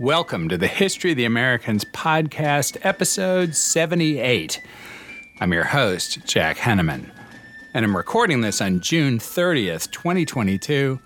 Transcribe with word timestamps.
Welcome 0.00 0.48
to 0.50 0.56
the 0.56 0.68
History 0.68 1.10
of 1.10 1.16
the 1.16 1.24
Americans 1.24 1.84
podcast, 1.84 2.76
episode 2.82 3.56
78. 3.56 4.62
I'm 5.40 5.52
your 5.52 5.64
host, 5.64 6.24
Jack 6.24 6.56
Henneman, 6.56 7.10
and 7.74 7.84
I'm 7.84 7.96
recording 7.96 8.40
this 8.40 8.60
on 8.60 8.78
June 8.78 9.18
30th, 9.18 9.90
2022, 9.90 11.00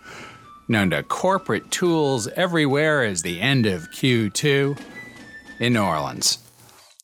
known 0.69 0.91
to 0.91 1.03
corporate 1.05 1.71
tools 1.71 2.29
everywhere 2.29 3.03
as 3.03 3.23
the 3.23 3.41
end 3.41 3.65
of 3.65 3.91
Q2 3.93 4.79
in 5.59 5.73
New 5.73 5.83
Orleans. 5.83 6.37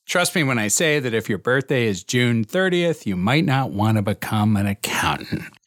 Trust 0.05 0.35
me 0.35 0.43
when 0.43 0.59
I 0.59 0.69
say 0.69 1.01
that 1.01 1.15
if 1.15 1.27
your 1.31 1.39
birthday 1.39 1.87
is 1.87 2.05
June 2.05 2.45
30th, 2.45 3.07
you 3.07 3.17
might 3.17 3.47
not 3.47 3.71
want 3.71 3.97
to 3.97 4.03
become 4.03 4.59
an 4.59 4.67
accountant. 4.67 5.58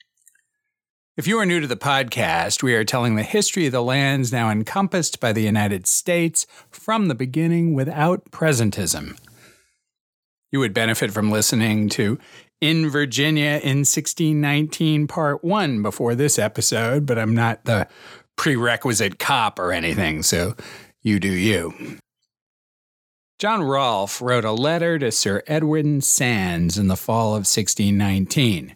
If 1.18 1.28
you 1.28 1.40
are 1.40 1.46
new 1.46 1.60
to 1.60 1.68
the 1.68 1.76
podcast, 1.76 2.64
we 2.64 2.74
are 2.74 2.86
telling 2.86 3.16
the 3.16 3.24
history 3.24 3.66
of 3.66 3.74
the 3.74 3.84
lands 3.84 4.32
now 4.32 4.50
encompassed 4.50 5.20
by 5.20 5.34
the 5.34 5.42
United 5.42 5.86
States 5.86 6.48
from 6.70 7.08
the 7.08 7.16
beginning 7.16 7.74
without 7.74 8.32
presentism. 8.32 9.20
You 10.54 10.60
would 10.60 10.74
benefit 10.74 11.12
from 11.12 11.30
listening 11.30 11.90
to 11.90 12.18
In 12.62 12.90
Virginia 12.90 13.60
in 13.62 13.80
1619 13.80 15.08
Part 15.08 15.44
1 15.44 15.82
before 15.82 16.16
this 16.16 16.40
episode, 16.40 17.06
but 17.06 17.20
I'm 17.20 17.36
not 17.36 17.66
the 17.66 17.90
prerequisite 18.38 19.20
cop 19.20 19.60
or 19.60 19.74
anything, 19.74 20.24
so 20.24 20.56
you 21.02 21.20
do 21.20 21.28
you. 21.30 21.98
John 23.38 23.64
Rolfe 23.64 24.22
wrote 24.22 24.46
a 24.46 24.54
letter 24.54 24.98
to 24.98 25.12
Sir 25.12 25.44
Edwin 25.46 26.00
Sandys 26.00 26.80
in 26.80 26.88
the 26.88 26.96
fall 26.96 27.32
of 27.32 27.44
1619 27.44 28.76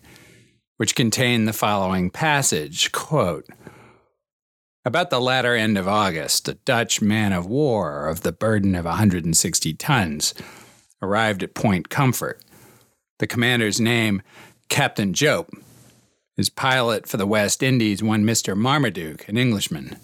which 0.77 0.95
contained 0.95 1.47
the 1.47 1.53
following 1.53 2.09
passage 2.09 2.91
quote, 2.91 3.47
About 4.83 5.09
the 5.09 5.21
latter 5.21 5.55
end 5.55 5.77
of 5.77 5.87
August, 5.87 6.47
a 6.47 6.55
Dutch 6.55 7.01
man 7.01 7.31
of 7.31 7.45
war 7.45 8.07
of 8.07 8.21
the 8.21 8.31
burden 8.31 8.75
of 8.75 8.85
160 8.85 9.73
tons 9.75 10.33
arrived 11.01 11.43
at 11.43 11.53
Point 11.53 11.89
Comfort. 11.89 12.41
The 13.19 13.27
commander's 13.27 13.79
name, 13.79 14.21
Captain 14.69 15.13
Jope. 15.13 15.51
His 16.35 16.49
pilot 16.49 17.07
for 17.07 17.15
the 17.15 17.25
West 17.25 17.63
Indies, 17.63 18.03
one 18.03 18.25
Mr. 18.25 18.57
Marmaduke, 18.57 19.29
an 19.29 19.37
Englishman. 19.37 19.95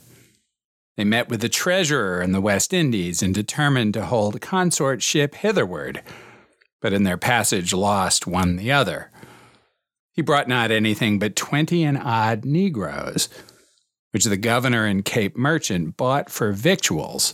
They 0.95 1.03
met 1.03 1.27
with 1.27 1.41
the 1.41 1.49
treasurer 1.49 2.21
in 2.21 2.31
the 2.31 2.39
West 2.39 2.73
Indies 2.73 3.21
and 3.21 3.33
determined 3.33 3.93
to 3.95 4.05
hold 4.05 4.39
consort 4.39 5.01
ship 5.01 5.35
hitherward, 5.35 6.01
but 6.81 6.93
in 6.93 7.03
their 7.03 7.17
passage 7.17 7.73
lost 7.73 8.27
one 8.27 8.55
the 8.55 8.71
other. 8.71 9.09
He 10.13 10.21
brought 10.21 10.47
not 10.47 10.71
anything 10.71 11.19
but 11.19 11.35
twenty 11.35 11.83
and 11.83 11.97
odd 11.97 12.43
negroes, 12.45 13.29
which 14.11 14.25
the 14.25 14.37
governor 14.37 14.85
and 14.85 15.05
Cape 15.05 15.37
merchant 15.37 15.95
bought 15.95 16.29
for 16.29 16.51
victuals, 16.51 17.33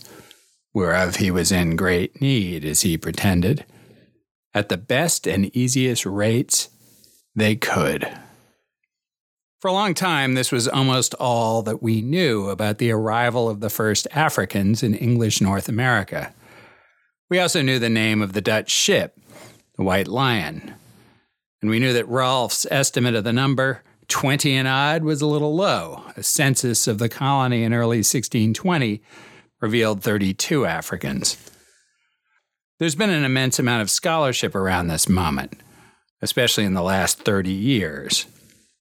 whereof 0.72 1.16
he 1.16 1.30
was 1.30 1.50
in 1.50 1.76
great 1.76 2.20
need, 2.20 2.64
as 2.64 2.82
he 2.82 2.96
pretended, 2.96 3.64
at 4.54 4.68
the 4.68 4.76
best 4.76 5.26
and 5.26 5.54
easiest 5.56 6.06
rates 6.06 6.68
they 7.34 7.56
could. 7.56 8.08
For 9.60 9.66
a 9.66 9.72
long 9.72 9.92
time, 9.92 10.34
this 10.34 10.52
was 10.52 10.68
almost 10.68 11.14
all 11.14 11.62
that 11.62 11.82
we 11.82 12.00
knew 12.00 12.48
about 12.48 12.78
the 12.78 12.92
arrival 12.92 13.48
of 13.48 13.58
the 13.58 13.70
first 13.70 14.06
Africans 14.12 14.84
in 14.84 14.94
English 14.94 15.40
North 15.40 15.68
America. 15.68 16.32
We 17.28 17.40
also 17.40 17.60
knew 17.60 17.80
the 17.80 17.90
name 17.90 18.22
of 18.22 18.34
the 18.34 18.40
Dutch 18.40 18.70
ship, 18.70 19.18
the 19.76 19.82
White 19.82 20.06
Lion, 20.06 20.74
and 21.60 21.70
we 21.70 21.78
knew 21.78 21.92
that 21.92 22.08
Rolfe's 22.08 22.66
estimate 22.70 23.14
of 23.14 23.24
the 23.24 23.32
number, 23.32 23.82
20 24.08 24.54
and 24.54 24.68
odd, 24.68 25.02
was 25.02 25.20
a 25.20 25.26
little 25.26 25.54
low. 25.54 26.04
A 26.16 26.22
census 26.22 26.86
of 26.86 26.98
the 26.98 27.08
colony 27.08 27.64
in 27.64 27.74
early 27.74 27.98
1620 27.98 29.02
revealed 29.60 30.02
32 30.02 30.66
Africans. 30.66 31.36
There's 32.78 32.94
been 32.94 33.10
an 33.10 33.24
immense 33.24 33.58
amount 33.58 33.82
of 33.82 33.90
scholarship 33.90 34.54
around 34.54 34.86
this 34.86 35.08
moment, 35.08 35.60
especially 36.22 36.64
in 36.64 36.74
the 36.74 36.82
last 36.82 37.18
30 37.20 37.50
years. 37.50 38.26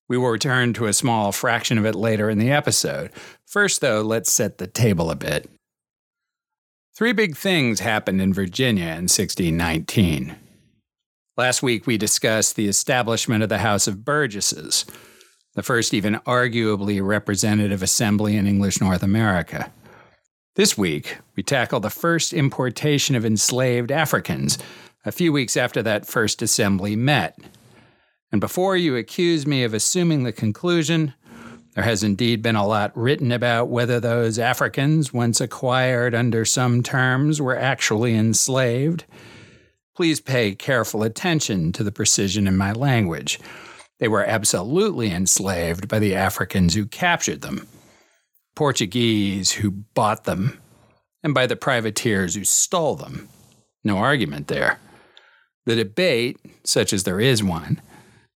We 0.07 0.17
will 0.17 0.29
return 0.29 0.73
to 0.73 0.85
a 0.85 0.93
small 0.93 1.31
fraction 1.31 1.77
of 1.77 1.85
it 1.85 1.95
later 1.95 2.29
in 2.29 2.37
the 2.37 2.51
episode. 2.51 3.11
First, 3.45 3.81
though, 3.81 4.01
let's 4.01 4.31
set 4.31 4.59
the 4.59 4.67
table 4.67 5.09
a 5.09 5.15
bit. 5.15 5.49
Three 6.95 7.11
big 7.11 7.35
things 7.35 7.79
happened 7.79 8.21
in 8.21 8.33
Virginia 8.33 8.85
in 8.85 9.09
1619. 9.09 10.35
Last 11.37 11.61
week, 11.61 11.85
we 11.85 11.99
discussed 11.99 12.55
the 12.55 12.67
establishment 12.67 13.43
of 13.43 13.49
the 13.49 13.59
House 13.59 13.85
of 13.85 14.03
Burgesses, 14.03 14.85
the 15.53 15.61
first 15.61 15.93
even 15.93 16.15
arguably 16.25 16.99
representative 16.99 17.83
assembly 17.83 18.35
in 18.35 18.47
English 18.47 18.81
North 18.81 19.03
America. 19.03 19.71
This 20.55 20.75
week, 20.75 21.19
we 21.35 21.43
tackle 21.43 21.79
the 21.79 21.91
first 21.91 22.33
importation 22.33 23.15
of 23.15 23.23
enslaved 23.23 23.91
Africans, 23.91 24.57
a 25.05 25.11
few 25.11 25.31
weeks 25.31 25.55
after 25.55 25.83
that 25.83 26.07
first 26.07 26.41
assembly 26.41 26.95
met. 26.95 27.37
And 28.31 28.41
before 28.41 28.75
you 28.75 28.95
accuse 28.95 29.45
me 29.45 29.63
of 29.63 29.75
assuming 29.75 30.23
the 30.23 30.31
conclusion, 30.31 31.13
there 31.75 31.83
has 31.83 32.01
indeed 32.01 32.41
been 32.41 32.55
a 32.55 32.65
lot 32.65 32.97
written 32.97 33.31
about 33.31 33.69
whether 33.69 33.99
those 33.99 34.39
Africans, 34.39 35.13
once 35.13 35.39
acquired 35.39 36.15
under 36.15 36.45
some 36.45 36.81
terms, 36.81 37.39
were 37.39 37.55
actually 37.55 38.15
enslaved 38.15 39.05
Please 39.97 40.21
pay 40.21 40.53
careful 40.53 41.01
attention 41.01 41.71
to 41.71 41.83
the 41.83 41.91
precision 41.91 42.45
in 42.45 42.55
my 42.55 42.71
language. 42.71 43.39
They 43.97 44.07
were 44.07 44.23
absolutely 44.23 45.11
enslaved 45.11 45.87
by 45.87 45.97
the 45.97 46.13
Africans 46.13 46.75
who 46.75 46.85
captured 46.85 47.41
them, 47.41 47.67
Portuguese 48.55 49.53
who 49.53 49.71
bought 49.71 50.25
them, 50.25 50.61
and 51.23 51.33
by 51.33 51.47
the 51.47 51.55
privateers 51.55 52.35
who 52.35 52.43
stole 52.43 52.93
them. 52.93 53.27
No 53.83 53.97
argument 53.97 54.49
there. 54.49 54.79
The 55.65 55.75
debate, 55.75 56.37
such 56.63 56.93
as 56.93 57.03
there 57.03 57.19
is 57.19 57.43
one, 57.43 57.81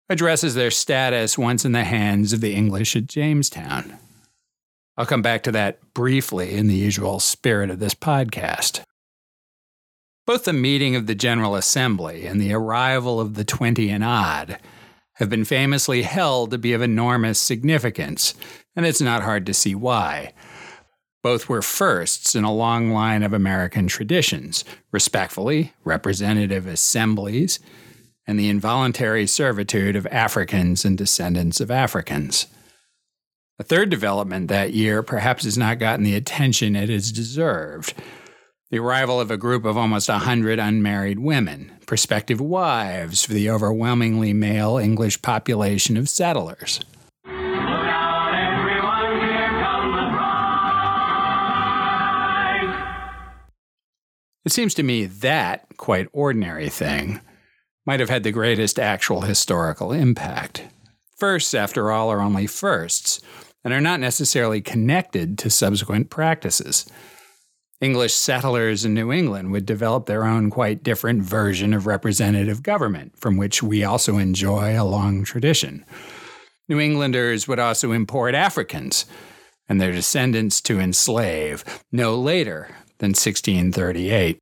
addresses 0.10 0.56
their 0.56 0.72
status 0.72 1.38
once 1.38 1.64
in 1.64 1.74
the 1.74 1.84
hands 1.84 2.34
of 2.34 2.42
the 2.42 2.56
English 2.56 2.96
at 2.96 3.06
Jamestown. 3.06 4.00
I'll 4.98 5.06
come 5.06 5.22
back 5.22 5.44
to 5.44 5.52
that 5.52 5.94
briefly 5.94 6.56
in 6.56 6.66
the 6.66 6.74
usual 6.74 7.20
spirit 7.20 7.70
of 7.70 7.78
this 7.78 7.94
podcast. 7.94 8.82
Both 10.32 10.46
the 10.46 10.54
meeting 10.54 10.96
of 10.96 11.08
the 11.08 11.14
General 11.14 11.56
Assembly 11.56 12.26
and 12.26 12.40
the 12.40 12.54
arrival 12.54 13.20
of 13.20 13.34
the 13.34 13.44
Twenty 13.44 13.90
and 13.90 14.02
Odd 14.02 14.60
have 15.16 15.30
been 15.30 15.44
famously 15.44 16.04
held 16.04 16.52
to 16.52 16.58
be 16.58 16.72
of 16.72 16.82
enormous 16.82 17.38
significance, 17.38 18.34
and 18.74 18.86
it's 18.86 19.02
not 19.02 19.24
hard 19.24 19.46
to 19.48 19.54
see 19.54 19.76
why. 19.76 20.32
Both 21.22 21.50
were 21.50 21.62
firsts 21.62 22.34
in 22.34 22.46
a 22.46 22.54
long 22.54 22.92
line 22.92 23.24
of 23.24 23.34
American 23.34 23.88
traditions, 23.88 24.64
respectfully, 24.94 25.74
representative 25.84 26.66
assemblies, 26.66 27.60
and 28.26 28.40
the 28.40 28.48
involuntary 28.48 29.28
servitude 29.28 29.98
of 29.98 30.08
Africans 30.08 30.86
and 30.86 30.98
descendants 30.98 31.60
of 31.60 31.70
Africans. 31.70 32.48
A 33.60 33.64
third 33.64 33.90
development 33.90 34.48
that 34.48 34.72
year 34.72 35.04
perhaps 35.04 35.44
has 35.44 35.58
not 35.58 35.78
gotten 35.78 36.06
the 36.06 36.16
attention 36.16 36.78
it 36.78 36.88
has 36.88 37.12
deserved 37.12 37.94
the 38.72 38.80
arrival 38.80 39.20
of 39.20 39.30
a 39.30 39.38
group 39.38 39.66
of 39.66 39.78
almost 39.78 40.08
100 40.08 40.58
unmarried 40.58 41.20
women, 41.20 41.74
prospective 41.86 42.40
wives 42.40 43.26
for 43.26 43.34
the 43.34 43.50
overwhelmingly 43.50 44.32
male 44.34 44.78
English 44.78 45.22
population 45.22 45.98
of 45.98 46.08
settlers. 46.08 46.80
It 54.44 54.52
seems 54.52 54.74
to 54.76 54.84
me 54.84 55.06
that 55.06 55.66
quite 55.78 56.08
ordinary 56.14 56.70
thing 56.70 57.20
might 57.86 58.00
have 58.00 58.10
had 58.10 58.24
the 58.24 58.32
greatest 58.32 58.80
actual 58.80 59.22
historical 59.22 59.92
impact. 59.92 60.64
Firsts, 61.18 61.54
after 61.54 61.92
all, 61.92 62.10
are 62.10 62.22
only 62.22 62.48
firsts 62.48 63.20
and 63.66 63.74
are 63.74 63.82
not 63.82 64.00
necessarily 64.00 64.62
connected 64.62 65.38
to 65.40 65.50
subsequent 65.50 66.10
practices. 66.10 66.86
English 67.82 68.14
settlers 68.14 68.86
in 68.86 68.94
New 68.94 69.12
England 69.12 69.52
would 69.52 69.66
develop 69.66 70.06
their 70.06 70.24
own 70.24 70.52
quite 70.52 70.84
different 70.84 71.24
version 71.24 71.74
of 71.74 71.88
representative 71.88 72.62
government, 72.62 73.18
from 73.18 73.38
which 73.38 73.64
we 73.64 73.84
also 73.84 74.18
enjoy 74.18 74.80
a 74.80 74.86
long 74.86 75.24
tradition. 75.24 75.84
New 76.70 76.80
Englanders 76.80 77.48
would 77.48 77.60
also 77.60 77.92
import 77.92 78.36
Africans 78.36 79.06
and 79.68 79.82
their 79.82 79.92
descendants 79.92 80.62
to 80.62 80.80
enslave 80.80 81.64
no 81.92 82.16
later 82.16 82.70
than 83.00 83.10
1638. 83.10 84.38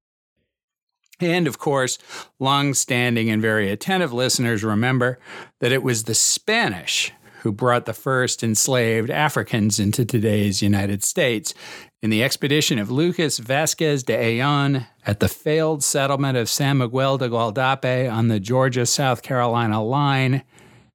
And 1.22 1.48
of 1.48 1.58
course, 1.58 1.98
long 2.40 2.74
standing 2.74 3.30
and 3.30 3.42
very 3.42 3.72
attentive 3.72 4.14
listeners 4.14 4.64
remember 4.64 5.18
that 5.60 5.72
it 5.72 5.84
was 5.84 6.04
the 6.04 6.14
Spanish 6.14 7.12
who 7.42 7.52
brought 7.52 7.86
the 7.86 7.94
first 7.94 8.44
enslaved 8.44 9.10
Africans 9.10 9.80
into 9.80 10.04
today's 10.06 10.62
United 10.62 11.04
States 11.04 11.54
in 12.02 12.10
the 12.10 12.24
expedition 12.24 12.80
of 12.80 12.90
Lucas 12.90 13.40
Vasquez 13.40 14.04
de 14.04 14.14
Ayllon 14.14 14.88
at 15.06 15.20
the 15.20 15.28
failed 15.28 15.84
settlement 15.84 16.38
of 16.38 16.48
San 16.50 16.78
Miguel 16.78 17.18
de 17.18 17.28
Gualdape 17.28 18.12
on 18.12 18.30
the 18.30 18.40
Georgia 18.40 18.86
South 18.86 19.22
Carolina 19.22 19.84
line 19.84 20.44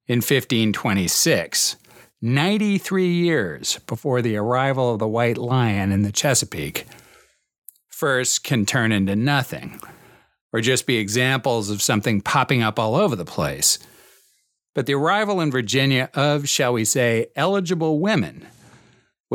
in 0.07 0.17
1526, 0.17 1.75
93 2.21 3.07
years 3.07 3.79
before 3.85 4.21
the 4.21 4.35
arrival 4.35 4.93
of 4.93 4.99
the 4.99 5.07
White 5.07 5.37
Lion 5.37 5.91
in 5.91 6.01
the 6.01 6.11
Chesapeake. 6.11 6.87
first 7.89 8.43
can 8.43 8.65
turn 8.65 8.91
into 8.91 9.15
nothing, 9.15 9.79
or 10.51 10.59
just 10.59 10.85
be 10.85 10.97
examples 10.97 11.69
of 11.69 11.81
something 11.81 12.19
popping 12.19 12.61
up 12.61 12.77
all 12.77 12.95
over 12.95 13.15
the 13.15 13.25
place. 13.25 13.79
But 14.73 14.85
the 14.85 14.95
arrival 14.95 15.39
in 15.39 15.51
Virginia 15.51 16.09
of, 16.13 16.49
shall 16.49 16.73
we 16.73 16.83
say, 16.83 17.27
eligible 17.35 17.99
women 17.99 18.47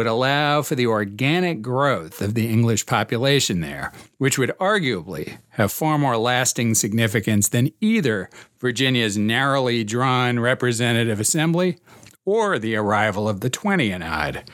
would 0.00 0.06
allow 0.06 0.62
for 0.62 0.76
the 0.76 0.86
organic 0.86 1.60
growth 1.60 2.22
of 2.22 2.32
the 2.32 2.48
English 2.48 2.86
population 2.86 3.60
there, 3.60 3.92
which 4.16 4.38
would 4.38 4.48
arguably 4.58 5.36
have 5.50 5.70
far 5.70 5.98
more 5.98 6.16
lasting 6.16 6.74
significance 6.74 7.50
than 7.50 7.70
either 7.82 8.30
Virginia's 8.60 9.18
narrowly 9.18 9.84
drawn 9.84 10.40
representative 10.40 11.20
assembly 11.20 11.76
or 12.24 12.58
the 12.58 12.74
arrival 12.76 13.28
of 13.28 13.42
the 13.42 13.50
20 13.50 13.90
and 13.90 14.02
odd. 14.02 14.50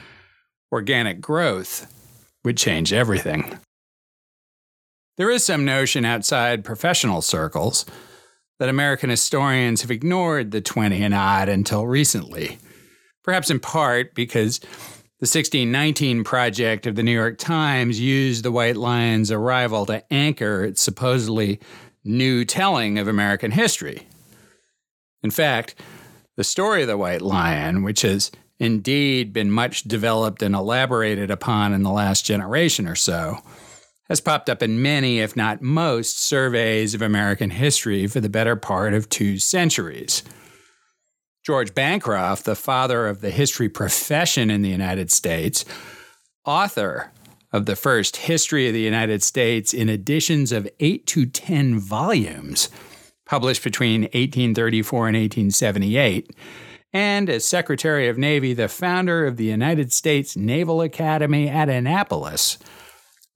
Organic 0.73 1.21
growth 1.21 1.95
would 2.45 2.57
change 2.57 2.93
everything. 2.93 3.57
There 5.17 5.31
is 5.31 5.45
some 5.45 5.65
notion 5.65 6.05
outside 6.05 6.65
professional 6.65 7.23
circles 7.23 7.87
that 8.59 8.69
American 8.69 9.11
historians 9.11 9.83
have 9.83 9.93
ignored 9.93 10.51
the 10.51 10.61
20 10.61 11.01
and 11.05 11.15
odd 11.15 11.49
until 11.49 11.87
recently, 11.87 12.59
perhaps 13.23 13.49
in 13.49 13.61
part 13.61 14.13
because 14.13 14.59
the 15.19 15.25
1619 15.25 16.25
project 16.25 16.87
of 16.87 16.95
the 16.95 17.03
New 17.03 17.11
York 17.11 17.39
Times 17.39 17.99
used 17.99 18.45
the 18.45 18.53
White 18.53 18.77
Lion's 18.77 19.33
arrival 19.33 19.87
to 19.87 20.05
anchor 20.13 20.63
its 20.63 20.83
supposedly 20.83 21.59
new 22.05 22.45
telling 22.45 22.99
of 22.99 23.09
American 23.09 23.51
history. 23.51 24.07
In 25.23 25.31
fact, 25.31 25.75
the 26.37 26.45
story 26.45 26.83
of 26.83 26.89
the 26.89 26.99
White 26.99 27.23
Lion, 27.23 27.83
which 27.83 28.03
has 28.03 28.31
indeed 28.59 29.33
been 29.33 29.51
much 29.51 29.85
developed 29.85 30.43
and 30.43 30.55
elaborated 30.55 31.31
upon 31.31 31.73
in 31.73 31.83
the 31.83 31.91
last 31.91 32.27
generation 32.27 32.87
or 32.87 32.95
so, 32.95 33.39
has 34.11 34.21
popped 34.21 34.51
up 34.51 34.63
in 34.63 34.83
many, 34.83 35.21
if 35.21 35.35
not 35.35 35.63
most, 35.63 36.21
surveys 36.21 36.93
of 36.93 37.01
American 37.01 37.49
history 37.49 38.07
for 38.07 38.21
the 38.21 38.29
better 38.29 38.55
part 38.55 38.93
of 38.93 39.09
two 39.09 39.39
centuries. 39.39 40.23
George 41.47 41.77
Bancroft, 41.77 42.45
the 42.45 42.57
father 42.57 43.07
of 43.07 43.21
the 43.21 43.31
history 43.31 43.69
profession 43.69 44.51
in 44.51 44.63
the 44.63 44.69
United 44.69 45.13
States, 45.13 45.65
author 46.45 47.13
of 47.53 47.67
the 47.67 47.77
first 47.77 48.17
History 48.17 48.67
of 48.67 48.75
the 48.75 48.81
United 48.81 49.23
States 49.23 49.73
in 49.73 49.89
editions 49.89 50.51
of 50.51 50.69
8 50.81 51.07
to 51.07 51.25
10 51.25 51.79
volumes, 51.79 52.69
published 53.27 53.63
between 53.63 54.01
1834 54.03 55.07
and 55.07 55.17
1878, 55.17 56.35
and 56.93 57.31
as 57.31 57.47
Secretary 57.47 58.09
of 58.09 58.19
Navy, 58.19 58.53
the 58.53 58.67
founder 58.67 59.25
of 59.25 59.37
the 59.37 59.45
United 59.45 59.93
States 59.93 60.37
Naval 60.37 60.83
Academy 60.83 61.49
at 61.49 61.69
Annapolis, 61.69 62.59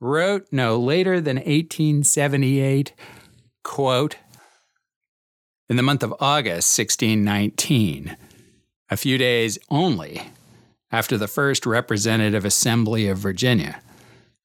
wrote 0.01 0.49
no 0.51 0.77
later 0.81 1.21
than 1.21 1.37
1878, 1.37 2.93
quote, 3.63 4.17
in 5.71 5.77
the 5.77 5.85
month 5.85 6.03
of 6.03 6.13
August 6.19 6.77
1619, 6.77 8.17
a 8.91 8.97
few 8.97 9.17
days 9.17 9.57
only 9.71 10.23
after 10.91 11.17
the 11.17 11.29
first 11.29 11.65
representative 11.65 12.45
assembly 12.45 13.07
of 13.07 13.17
Virginia, 13.17 13.81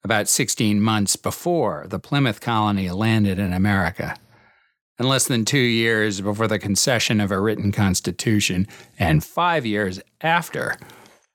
about 0.04 0.30
16 0.30 0.80
months 0.80 1.16
before 1.16 1.88
the 1.90 1.98
Plymouth 1.98 2.40
colony 2.40 2.92
landed 2.92 3.40
in 3.40 3.54
America, 3.54 4.16
and 5.00 5.10
less 5.10 5.26
than 5.26 5.46
two 5.46 5.58
years 5.58 6.22
before 6.22 6.48
the 6.48 6.60
concession 6.60 7.20
of 7.20 7.32
a 7.32 7.40
written 7.40 7.72
constitution, 7.72 8.68
and 9.00 9.24
five 9.24 9.66
years 9.66 10.00
after 10.22 10.78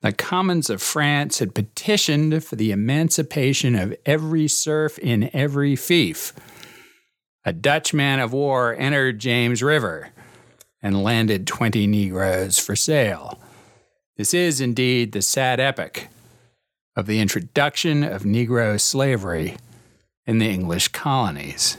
the 0.03 0.13
Commons 0.13 0.71
of 0.71 0.81
France 0.81 1.41
had 1.41 1.53
petitioned 1.53 2.45
for 2.45 2.55
the 2.55 2.71
emancipation 2.71 3.75
of 3.75 3.97
every 4.07 4.47
serf 4.47 5.01
in 5.01 5.29
every 5.35 5.75
fief 5.75 6.33
a 7.45 7.53
Dutch 7.53 7.95
man 7.95 8.21
of 8.21 8.33
war 8.33 8.75
entered 8.79 9.19
James 9.19 9.63
River 9.63 10.11
and 10.83 11.03
landed 11.03 11.47
20 11.47 11.87
Negroes 11.87 12.59
for 12.59 12.77
sale. 12.77 13.39
This 14.17 14.35
is 14.35 14.61
indeed 14.61 15.13
the 15.13 15.23
sad 15.23 15.61
epic 15.61 16.09
of 16.97 17.07
the 17.07 17.21
introduction 17.21 18.03
of 18.03 18.25
Negro 18.25 18.79
slavery 18.81 19.57
in 20.27 20.39
the 20.39 20.51
English 20.51 20.89
colonies. 20.89 21.79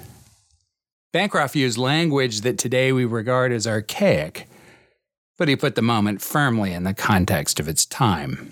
Bancroft 1.13 1.55
used 1.55 1.77
language 1.77 2.41
that 2.41 2.57
today 2.57 2.91
we 2.91 3.05
regard 3.05 3.51
as 3.51 3.67
archaic, 3.67 4.47
but 5.37 5.47
he 5.47 5.55
put 5.55 5.75
the 5.75 5.81
moment 5.81 6.21
firmly 6.21 6.73
in 6.73 6.83
the 6.83 6.93
context 6.93 7.59
of 7.59 7.67
its 7.67 7.85
time. 7.85 8.51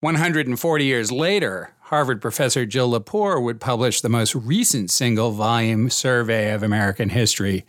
140 0.00 0.84
years 0.84 1.10
later, 1.10 1.70
Harvard 1.92 2.22
professor 2.22 2.64
Jill 2.64 2.90
Lepore 2.90 3.42
would 3.42 3.60
publish 3.60 4.00
the 4.00 4.08
most 4.08 4.34
recent 4.34 4.90
single 4.90 5.32
volume 5.32 5.90
survey 5.90 6.50
of 6.50 6.62
American 6.62 7.10
history, 7.10 7.66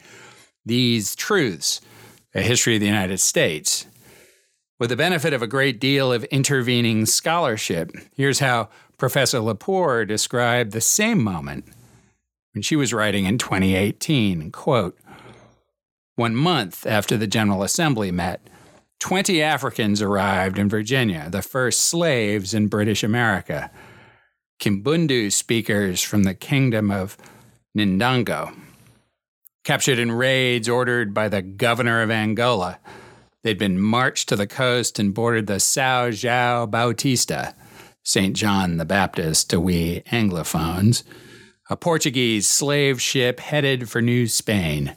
These 0.66 1.14
Truths, 1.14 1.81
a 2.34 2.42
history 2.42 2.75
of 2.75 2.80
the 2.80 2.88
United 2.88 3.20
States. 3.20 3.86
With 4.80 4.92
the 4.92 4.96
benefit 4.96 5.34
of 5.34 5.42
a 5.42 5.46
great 5.46 5.78
deal 5.78 6.14
of 6.14 6.24
intervening 6.25 7.06
scholarship, 7.06 7.92
here's 8.16 8.40
how 8.40 8.70
Professor 8.98 9.40
Lepore 9.40 10.08
described 10.08 10.72
the 10.72 10.80
same 10.80 11.22
moment 11.22 11.66
when 12.54 12.62
she 12.62 12.78
was 12.78 12.94
writing 12.94 13.25
in 13.25 13.38
2018. 13.38 14.52
Quote, 14.52 14.98
one 16.16 16.34
month 16.34 16.88
after 16.88 17.18
the 17.18 17.28
General 17.28 17.62
Assembly 17.62 18.10
met, 18.10 18.50
20 19.02 19.42
Africans 19.42 20.02
arrived 20.02 20.58
in 20.58 20.70
Virginia, 20.70 21.30
the 21.30 21.42
first 21.42 21.81
slaves 21.81 22.54
in 22.54 22.68
British 22.68 23.04
America. 23.04 23.70
Kimbundu 24.59 25.31
speakers 25.31 26.01
from 26.01 26.23
the 26.23 26.33
kingdom 26.33 26.91
of 26.91 27.17
Ndongo. 27.77 28.55
Captured 29.63 30.00
in 30.00 30.11
raids 30.11 30.67
ordered 30.67 31.13
by 31.13 31.29
the 31.29 31.41
governor 31.41 32.01
of 32.01 32.11
Angola, 32.11 32.79
they'd 33.44 33.57
been 33.57 33.79
marched 33.79 34.29
to 34.29 34.35
the 34.35 34.47
coast 34.47 35.00
and 35.00 35.13
boarded 35.13 35.47
the 35.47 35.59
Sao 35.59 36.09
João 36.09 36.69
Bautista, 36.69 37.55
St. 38.03 38.35
John 38.35 38.77
the 38.77 38.85
Baptist 38.85 39.50
to 39.50 39.59
we 39.59 40.01
Anglophones, 40.11 41.03
a 41.69 41.77
Portuguese 41.77 42.47
slave 42.47 43.01
ship 43.01 43.39
headed 43.39 43.89
for 43.89 44.01
New 44.01 44.27
Spain. 44.27 44.95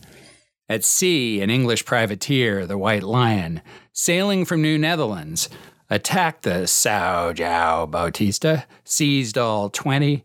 At 0.68 0.84
sea, 0.84 1.40
an 1.40 1.50
English 1.50 1.84
privateer, 1.84 2.66
the 2.66 2.76
White 2.76 3.04
Lion, 3.04 3.62
sailing 3.92 4.44
from 4.44 4.62
New 4.62 4.76
Netherlands, 4.76 5.48
attacked 5.90 6.42
the 6.42 6.66
Sao 6.66 7.32
João 7.32 7.90
Bautista, 7.90 8.66
seized 8.84 9.38
all 9.38 9.70
20, 9.70 10.24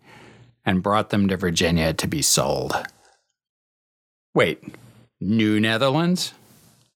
and 0.65 0.83
brought 0.83 1.09
them 1.09 1.27
to 1.27 1.37
Virginia 1.37 1.93
to 1.93 2.07
be 2.07 2.21
sold. 2.21 2.73
Wait, 4.33 4.63
New 5.19 5.59
Netherlands? 5.59 6.33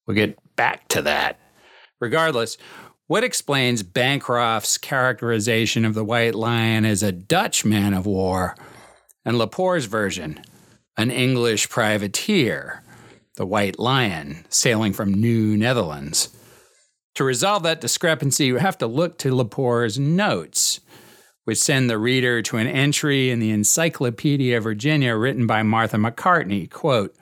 We'll 0.05 0.15
get 0.15 0.37
back 0.55 0.87
to 0.89 1.01
that. 1.03 1.39
Regardless, 1.99 2.57
what 3.07 3.23
explains 3.23 3.83
Bancroft's 3.83 4.77
characterization 4.77 5.85
of 5.85 5.93
the 5.93 6.03
White 6.03 6.35
Lion 6.35 6.85
as 6.85 7.03
a 7.03 7.11
Dutch 7.11 7.63
man 7.63 7.93
of 7.93 8.05
war 8.05 8.55
and 9.23 9.37
Lepore's 9.37 9.85
version, 9.85 10.41
an 10.97 11.11
English 11.11 11.69
privateer, 11.69 12.81
the 13.35 13.45
White 13.45 13.77
Lion, 13.77 14.45
sailing 14.49 14.93
from 14.93 15.13
New 15.13 15.55
Netherlands? 15.57 16.29
To 17.15 17.23
resolve 17.23 17.63
that 17.63 17.81
discrepancy, 17.81 18.45
you 18.45 18.57
have 18.57 18.77
to 18.79 18.87
look 18.87 19.17
to 19.19 19.33
Lepore's 19.33 19.97
notes, 19.97 20.81
which 21.45 21.57
send 21.57 21.89
the 21.89 21.97
reader 21.97 22.41
to 22.41 22.57
an 22.57 22.67
entry 22.67 23.29
in 23.29 23.39
the 23.39 23.51
Encyclopedia 23.51 24.59
Virginia 24.59 25.15
written 25.15 25.47
by 25.47 25.63
Martha 25.63 25.97
McCartney. 25.97 26.69
Quote, 26.69 27.15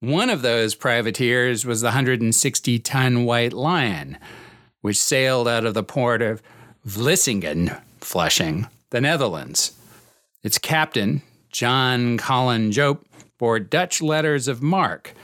one 0.00 0.30
of 0.30 0.42
those 0.42 0.76
privateers 0.76 1.66
was 1.66 1.80
the 1.80 1.86
160 1.86 2.78
ton 2.80 3.24
White 3.24 3.52
Lion, 3.52 4.16
which 4.80 5.00
sailed 5.00 5.48
out 5.48 5.64
of 5.64 5.74
the 5.74 5.82
port 5.82 6.22
of 6.22 6.40
Vlissingen, 6.86 7.80
Flushing, 8.00 8.68
the 8.90 9.00
Netherlands. 9.00 9.72
Its 10.44 10.58
captain, 10.58 11.22
John 11.50 12.16
Colin 12.16 12.70
Jope, 12.70 13.04
bore 13.38 13.58
Dutch 13.58 14.00
letters 14.00 14.46
of 14.46 14.62
marque 14.62 15.14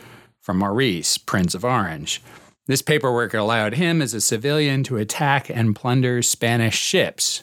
from 0.40 0.58
Maurice, 0.58 1.18
Prince 1.18 1.54
of 1.54 1.64
Orange. 1.64 2.20
This 2.66 2.80
paperwork 2.80 3.34
allowed 3.34 3.74
him 3.74 4.00
as 4.00 4.14
a 4.14 4.20
civilian 4.20 4.82
to 4.84 4.96
attack 4.96 5.50
and 5.50 5.76
plunder 5.76 6.22
Spanish 6.22 6.78
ships. 6.78 7.42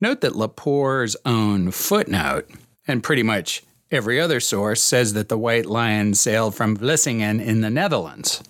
Note 0.00 0.20
that 0.20 0.36
Lepore's 0.36 1.16
own 1.24 1.70
footnote, 1.70 2.50
and 2.86 3.02
pretty 3.02 3.22
much 3.22 3.62
every 3.90 4.20
other 4.20 4.40
source, 4.40 4.82
says 4.82 5.14
that 5.14 5.30
the 5.30 5.38
White 5.38 5.64
Lion 5.64 6.14
sailed 6.14 6.54
from 6.54 6.76
Vlissingen 6.76 7.42
in 7.42 7.62
the 7.62 7.70
Netherlands. 7.70 8.42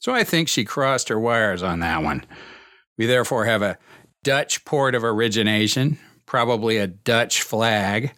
So 0.00 0.12
I 0.12 0.24
think 0.24 0.48
she 0.48 0.64
crossed 0.64 1.08
her 1.08 1.20
wires 1.20 1.62
on 1.62 1.78
that 1.80 2.02
one. 2.02 2.24
We 2.98 3.06
therefore 3.06 3.44
have 3.44 3.62
a 3.62 3.78
Dutch 4.24 4.64
port 4.64 4.94
of 4.94 5.04
origination, 5.04 5.98
probably 6.26 6.78
a 6.78 6.88
Dutch 6.88 7.42
flag, 7.42 8.12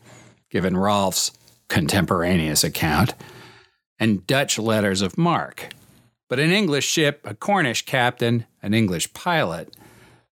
given 0.51 0.77
Rolfe's 0.77 1.33
contemporaneous 1.69 2.65
account, 2.65 3.15
and 3.99 4.27
Dutch 4.27 4.59
letters 4.59 5.03
of 5.03 5.19
marque 5.19 5.75
but 6.29 6.39
an 6.39 6.51
English 6.51 6.87
ship, 6.87 7.21
a 7.25 7.35
Cornish 7.35 7.85
captain, 7.85 8.47
an 8.63 8.75
English 8.75 9.13
pilot, 9.13 9.77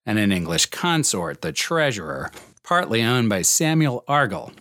and 0.07 0.19
an 0.19 0.33
English 0.33 0.67
consort, 0.67 1.43
the 1.43 1.53
treasurer, 1.53 2.31
partly 2.63 3.03
owned 3.03 3.29
by 3.29 3.43
Samuel 3.43 4.05
Argall. 4.09 4.53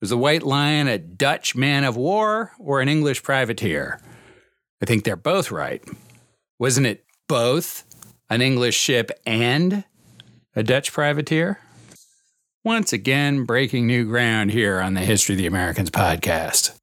Was 0.00 0.10
the 0.10 0.18
White 0.18 0.42
Lion 0.42 0.86
a 0.86 0.98
Dutch 0.98 1.56
man 1.56 1.84
of 1.84 1.96
war 1.96 2.52
or 2.58 2.80
an 2.80 2.88
English 2.88 3.22
privateer? 3.22 4.00
I 4.80 4.86
think 4.86 5.04
they're 5.04 5.16
both 5.16 5.50
right. 5.50 5.82
Wasn't 6.58 6.86
it 6.86 7.04
both 7.28 7.84
an 8.30 8.40
English 8.40 8.76
ship 8.76 9.10
and 9.26 9.84
a 10.54 10.62
Dutch 10.62 10.92
privateer? 10.92 11.58
Once 12.64 12.92
again, 12.92 13.44
breaking 13.44 13.86
new 13.86 14.04
ground 14.04 14.50
here 14.50 14.80
on 14.80 14.94
the 14.94 15.00
History 15.00 15.34
of 15.34 15.38
the 15.38 15.46
Americans 15.46 15.90
podcast. 15.90 16.77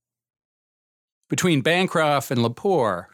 Between 1.27 1.61
Bancroft 1.61 2.29
and 2.29 2.41
Lepore, 2.41 3.07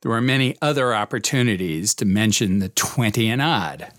there 0.00 0.10
were 0.10 0.22
many 0.22 0.56
other 0.62 0.94
opportunities 0.94 1.94
to 1.96 2.06
mention 2.06 2.58
the 2.60 2.70
20 2.70 3.28
and 3.28 3.42
odd. 3.42 3.92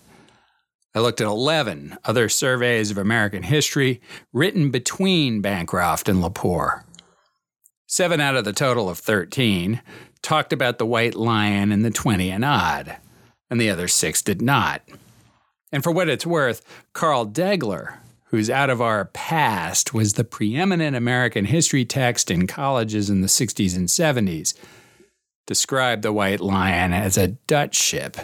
I 0.95 1.00
looked 1.00 1.22
at 1.22 1.27
11 1.27 1.98
other 2.03 2.29
surveys 2.29 2.89
of 2.89 2.98
American 2.98 3.43
history 3.43 4.01
written 4.31 4.72
between 4.72 5.41
Bancroft 5.41 6.10
and 6.10 6.24
Lepore. 6.24 6.83
Seven 7.86 8.19
out 8.19 8.36
of 8.36 8.43
the 8.43 8.53
total 8.53 8.89
of 8.89 8.98
13 8.98 9.81
talked 10.24 10.51
about 10.51 10.79
the 10.79 10.86
White 10.86 11.13
Lion 11.13 11.72
and 11.72 11.86
the 11.86 11.91
20 11.91 12.31
and 12.31 12.43
odd, 12.43 12.98
and 13.51 13.62
the 13.62 13.69
other 13.69 13.88
six 13.88 14.24
did 14.24 14.41
not. 14.41 14.81
And 15.72 15.83
for 15.83 15.91
what 15.91 16.10
it's 16.10 16.25
worth, 16.25 16.63
Carl 16.93 17.27
Degler, 17.27 17.98
whose 18.33 18.49
out 18.49 18.71
of 18.71 18.81
our 18.81 19.05
past, 19.13 19.93
was 19.93 20.13
the 20.13 20.23
preeminent 20.23 20.95
American 20.95 21.45
history 21.45 21.85
text 21.85 22.31
in 22.31 22.47
colleges 22.47 23.07
in 23.07 23.21
the 23.21 23.27
60s 23.27 23.77
and 23.77 23.87
70s, 23.87 24.55
described 25.45 26.01
the 26.01 26.11
White 26.11 26.39
Lion 26.39 26.93
as 26.93 27.15
a 27.15 27.27
Dutch 27.27 27.75
ship. 27.75 28.17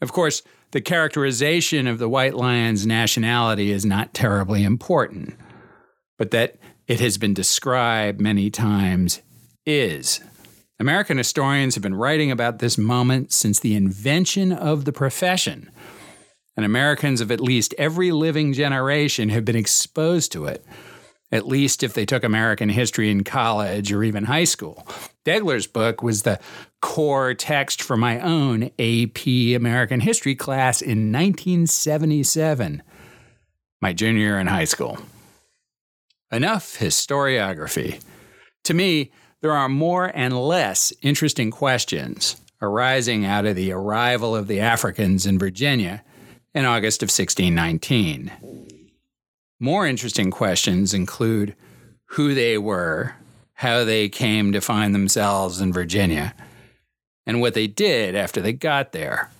Of 0.00 0.12
course, 0.12 0.40
the 0.70 0.80
characterization 0.80 1.86
of 1.86 1.98
the 1.98 2.08
White 2.08 2.32
Lion's 2.32 2.86
nationality 2.86 3.70
is 3.70 3.84
not 3.84 4.14
terribly 4.14 4.64
important, 4.64 5.34
but 6.16 6.30
that 6.30 6.56
it 6.88 7.00
has 7.00 7.18
been 7.18 7.34
described 7.34 8.18
many 8.18 8.48
times 8.48 9.20
is. 9.66 10.20
American 10.80 11.18
historians 11.18 11.74
have 11.74 11.82
been 11.82 11.94
writing 11.94 12.30
about 12.30 12.60
this 12.60 12.78
moment 12.78 13.30
since 13.30 13.60
the 13.60 13.74
invention 13.74 14.52
of 14.52 14.86
the 14.86 14.92
profession 14.92 15.70
and 16.56 16.64
Americans 16.64 17.20
of 17.20 17.30
at 17.30 17.40
least 17.40 17.74
every 17.78 18.12
living 18.12 18.52
generation 18.52 19.28
have 19.30 19.44
been 19.44 19.56
exposed 19.56 20.32
to 20.32 20.46
it, 20.46 20.64
at 21.32 21.46
least 21.46 21.82
if 21.82 21.94
they 21.94 22.06
took 22.06 22.22
American 22.22 22.68
history 22.68 23.10
in 23.10 23.24
college 23.24 23.92
or 23.92 24.04
even 24.04 24.24
high 24.24 24.44
school. 24.44 24.86
Degler's 25.24 25.66
book 25.66 26.02
was 26.02 26.22
the 26.22 26.38
core 26.80 27.34
text 27.34 27.82
for 27.82 27.96
my 27.96 28.20
own 28.20 28.70
AP 28.78 29.26
American 29.56 30.00
history 30.00 30.34
class 30.34 30.80
in 30.80 31.10
1977, 31.12 32.82
my 33.80 33.92
junior 33.92 34.20
year 34.20 34.38
in 34.38 34.46
high 34.46 34.64
school. 34.64 34.98
Enough 36.30 36.78
historiography. 36.78 38.02
To 38.64 38.74
me, 38.74 39.12
there 39.40 39.52
are 39.52 39.68
more 39.68 40.10
and 40.14 40.38
less 40.38 40.92
interesting 41.02 41.50
questions 41.50 42.36
arising 42.62 43.24
out 43.24 43.44
of 43.44 43.56
the 43.56 43.72
arrival 43.72 44.34
of 44.34 44.46
the 44.46 44.60
Africans 44.60 45.26
in 45.26 45.38
Virginia 45.38 46.02
in 46.54 46.64
August 46.64 47.02
of 47.02 47.08
1619. 47.08 48.30
More 49.58 49.86
interesting 49.86 50.30
questions 50.30 50.94
include 50.94 51.56
who 52.10 52.34
they 52.34 52.56
were, 52.58 53.16
how 53.54 53.82
they 53.82 54.08
came 54.08 54.52
to 54.52 54.60
find 54.60 54.94
themselves 54.94 55.60
in 55.60 55.72
Virginia, 55.72 56.34
and 57.26 57.40
what 57.40 57.54
they 57.54 57.66
did 57.66 58.14
after 58.14 58.40
they 58.40 58.52
got 58.52 58.92
there. 58.92 59.30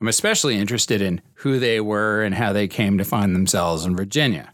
I'm 0.00 0.08
especially 0.08 0.56
interested 0.56 1.02
in 1.02 1.20
who 1.34 1.58
they 1.58 1.80
were 1.80 2.22
and 2.22 2.34
how 2.34 2.52
they 2.52 2.68
came 2.68 2.96
to 2.98 3.04
find 3.04 3.34
themselves 3.34 3.84
in 3.84 3.96
Virginia. 3.96 4.52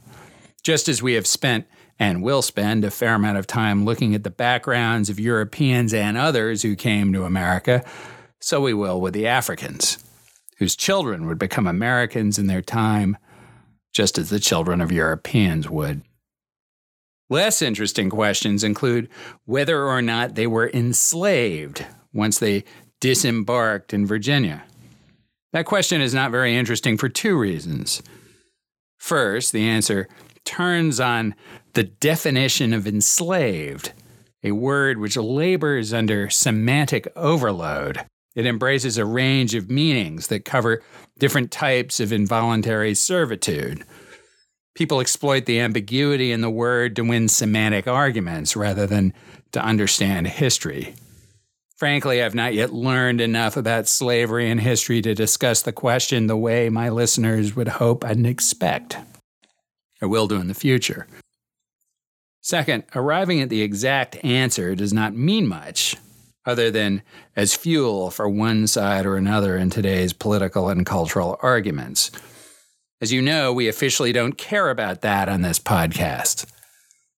Just 0.62 0.88
as 0.88 1.02
we 1.02 1.14
have 1.14 1.26
spent 1.26 1.66
and 1.98 2.22
will 2.22 2.42
spend 2.42 2.84
a 2.84 2.90
fair 2.90 3.14
amount 3.14 3.38
of 3.38 3.46
time 3.46 3.84
looking 3.84 4.14
at 4.14 4.24
the 4.24 4.30
backgrounds 4.30 5.10
of 5.10 5.20
Europeans 5.20 5.94
and 5.94 6.16
others 6.16 6.62
who 6.62 6.74
came 6.74 7.12
to 7.12 7.24
America, 7.24 7.84
so 8.40 8.60
we 8.60 8.74
will 8.74 9.00
with 9.00 9.14
the 9.14 9.26
Africans 9.26 9.98
whose 10.60 10.76
children 10.76 11.26
would 11.26 11.38
become 11.38 11.66
Americans 11.66 12.38
in 12.38 12.46
their 12.46 12.62
time, 12.62 13.16
just 13.92 14.18
as 14.18 14.30
the 14.30 14.38
children 14.38 14.80
of 14.80 14.92
Europeans 14.92 15.68
would. 15.68 16.02
Less 17.30 17.62
interesting 17.62 18.10
questions 18.10 18.62
include 18.62 19.08
whether 19.46 19.84
or 19.84 20.02
not 20.02 20.34
they 20.34 20.46
were 20.46 20.70
enslaved 20.70 21.84
once 22.12 22.38
they 22.38 22.64
disembarked 23.00 23.94
in 23.94 24.06
Virginia. 24.06 24.62
That 25.52 25.64
question 25.64 26.00
is 26.00 26.14
not 26.14 26.30
very 26.30 26.54
interesting 26.54 26.98
for 26.98 27.08
two 27.08 27.38
reasons. 27.38 28.02
First, 28.98 29.52
the 29.52 29.66
answer 29.66 30.08
turns 30.44 31.00
on 31.00 31.34
the 31.72 31.84
definition 31.84 32.74
of 32.74 32.86
enslaved, 32.86 33.92
a 34.44 34.52
word 34.52 34.98
which 34.98 35.16
labors 35.16 35.94
under 35.94 36.28
semantic 36.28 37.08
overload. 37.16 38.04
It 38.40 38.46
embraces 38.46 38.96
a 38.96 39.04
range 39.04 39.54
of 39.54 39.68
meanings 39.68 40.28
that 40.28 40.46
cover 40.46 40.82
different 41.18 41.50
types 41.50 42.00
of 42.00 42.10
involuntary 42.10 42.94
servitude. 42.94 43.84
People 44.74 44.98
exploit 44.98 45.44
the 45.44 45.60
ambiguity 45.60 46.32
in 46.32 46.40
the 46.40 46.48
word 46.48 46.96
to 46.96 47.04
win 47.04 47.28
semantic 47.28 47.86
arguments 47.86 48.56
rather 48.56 48.86
than 48.86 49.12
to 49.52 49.62
understand 49.62 50.26
history. 50.26 50.94
Frankly, 51.76 52.22
I've 52.22 52.34
not 52.34 52.54
yet 52.54 52.72
learned 52.72 53.20
enough 53.20 53.58
about 53.58 53.86
slavery 53.86 54.50
and 54.50 54.58
history 54.58 55.02
to 55.02 55.14
discuss 55.14 55.60
the 55.60 55.70
question 55.70 56.26
the 56.26 56.34
way 56.34 56.70
my 56.70 56.88
listeners 56.88 57.54
would 57.54 57.68
hope 57.68 58.02
and 58.04 58.26
expect. 58.26 58.96
I 60.00 60.06
will 60.06 60.28
do 60.28 60.40
in 60.40 60.48
the 60.48 60.54
future. 60.54 61.06
Second, 62.40 62.84
arriving 62.94 63.42
at 63.42 63.50
the 63.50 63.60
exact 63.60 64.16
answer 64.24 64.74
does 64.74 64.94
not 64.94 65.14
mean 65.14 65.46
much 65.46 65.98
other 66.46 66.70
than 66.70 67.02
as 67.36 67.54
fuel 67.54 68.10
for 68.10 68.28
one 68.28 68.66
side 68.66 69.06
or 69.06 69.16
another 69.16 69.56
in 69.56 69.70
today's 69.70 70.12
political 70.12 70.68
and 70.68 70.86
cultural 70.86 71.38
arguments. 71.42 72.10
As 73.00 73.12
you 73.12 73.22
know, 73.22 73.52
we 73.52 73.68
officially 73.68 74.12
don't 74.12 74.36
care 74.36 74.70
about 74.70 75.00
that 75.02 75.28
on 75.28 75.42
this 75.42 75.58
podcast. 75.58 76.46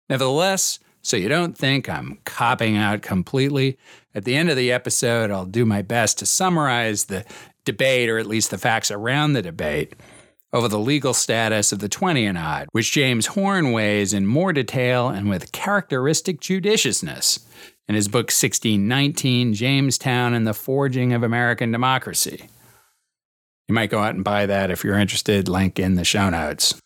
Nevertheless, 0.09 0.79
so 1.02 1.17
you 1.17 1.29
don't 1.29 1.59
think 1.59 1.88
I'm 1.88 2.19
copping 2.25 2.76
out 2.76 3.02
completely, 3.02 3.79
at 4.14 4.25
the 4.25 4.37
end 4.37 4.50
of 4.50 4.57
the 4.57 4.71
episode, 4.71 5.31
I'll 5.31 5.47
do 5.47 5.64
my 5.64 5.83
best 5.83 6.19
to 6.19 6.26
summarize 6.26 7.07
the 7.07 7.25
debate, 7.64 8.11
or 8.11 8.19
at 8.19 8.26
least 8.26 8.50
the 8.50 8.59
facts 8.59 8.91
around 8.91 9.33
the 9.33 9.43
debate, 9.43 9.95
over 10.52 10.69
the 10.69 10.79
legal 10.79 11.14
status 11.14 11.73
of 11.73 11.79
the 11.79 11.88
20 11.88 12.26
and 12.26 12.37
odd, 12.37 12.69
which 12.73 12.93
James 12.93 13.26
Horn 13.26 13.73
weighs 13.73 14.12
in 14.12 14.26
more 14.26 14.52
detail 14.52 15.09
and 15.09 15.31
with 15.31 15.52
characteristic 15.52 16.41
judiciousness 16.41 17.41
in 17.93 17.97
his 17.97 18.09
book 18.09 18.29
1619 18.29 19.53
Jamestown 19.53 20.33
and 20.33 20.47
the 20.47 20.55
Forging 20.55 21.13
of 21.13 21.23
American 21.23 21.71
Democracy. 21.71 22.49
You 23.69 23.75
might 23.75 23.91
go 23.91 23.99
out 23.99 24.15
and 24.15 24.25
buy 24.25 24.47
that 24.47 24.71
if 24.71 24.83
you're 24.83 24.97
interested, 24.97 25.47
link 25.47 25.79
in 25.79 25.97
the 25.97 26.05
show 26.05 26.31
notes. 26.31 26.81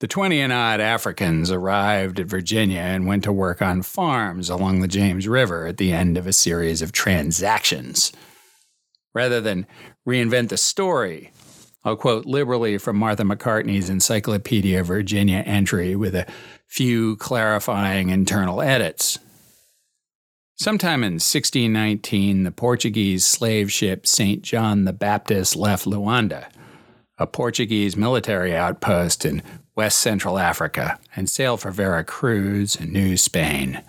The 0.00 0.06
20 0.06 0.42
and 0.42 0.52
odd 0.52 0.80
Africans 0.80 1.50
arrived 1.50 2.20
at 2.20 2.26
Virginia 2.26 2.80
and 2.80 3.06
went 3.06 3.24
to 3.24 3.32
work 3.32 3.62
on 3.62 3.80
farms 3.80 4.50
along 4.50 4.82
the 4.82 4.88
James 4.88 5.26
River 5.26 5.66
at 5.66 5.78
the 5.78 5.90
end 5.94 6.18
of 6.18 6.26
a 6.26 6.34
series 6.34 6.82
of 6.82 6.92
transactions. 6.92 8.12
Rather 9.14 9.40
than 9.40 9.66
reinvent 10.06 10.50
the 10.50 10.58
story, 10.58 11.30
I'll 11.82 11.96
quote 11.96 12.26
liberally 12.26 12.76
from 12.76 12.96
Martha 12.96 13.22
McCartney's 13.22 13.88
Encyclopedia 13.88 14.84
Virginia 14.84 15.42
entry 15.46 15.96
with 15.96 16.14
a 16.14 16.26
few 16.66 17.16
clarifying 17.16 18.10
internal 18.10 18.60
edits. 18.60 19.18
Sometime 20.62 21.02
in 21.02 21.14
1619, 21.14 22.44
the 22.44 22.52
Portuguese 22.52 23.24
slave 23.24 23.72
ship 23.72 24.06
St. 24.06 24.42
John 24.42 24.84
the 24.84 24.92
Baptist 24.92 25.56
left 25.56 25.86
Luanda, 25.86 26.46
a 27.18 27.26
Portuguese 27.26 27.96
military 27.96 28.54
outpost 28.54 29.24
in 29.24 29.42
west 29.74 29.98
central 29.98 30.38
Africa, 30.38 31.00
and 31.16 31.28
sailed 31.28 31.60
for 31.60 31.72
Vera 31.72 32.04
Cruz 32.04 32.80
New 32.80 33.16
Spain. 33.16 33.82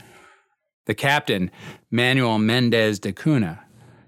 The 0.87 0.95
captain, 0.95 1.51
Manuel 1.91 2.39
Mendez 2.39 2.97
de 2.97 3.13
Cunha, 3.13 3.59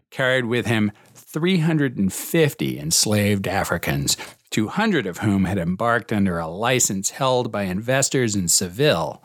carried 0.10 0.46
with 0.46 0.66
him 0.66 0.92
350 1.14 2.80
enslaved 2.80 3.48
Africans, 3.48 4.18
200 4.50 5.06
of 5.06 5.20
whom 5.20 5.46
had 5.46 5.60
embarked 5.60 6.12
under 6.12 6.40
a 6.40 6.48
license 6.48 7.12
held 7.12 7.52
by 7.52 7.66
investors 7.66 8.36
in 8.36 8.48
Seville 8.48 9.22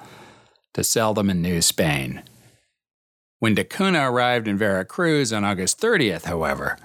to 0.75 0.85
sell 0.85 1.15
them 1.15 1.31
in 1.31 1.41
New 1.41 1.63
Spain. 1.63 2.23
When 3.41 3.55
Da 3.55 3.65
Cunha 3.65 4.05
arrived 4.05 4.47
in 4.47 4.59
Veracruz 4.59 5.33
on 5.33 5.45
August 5.45 5.81
30th, 5.81 6.25
however, 6.25 6.77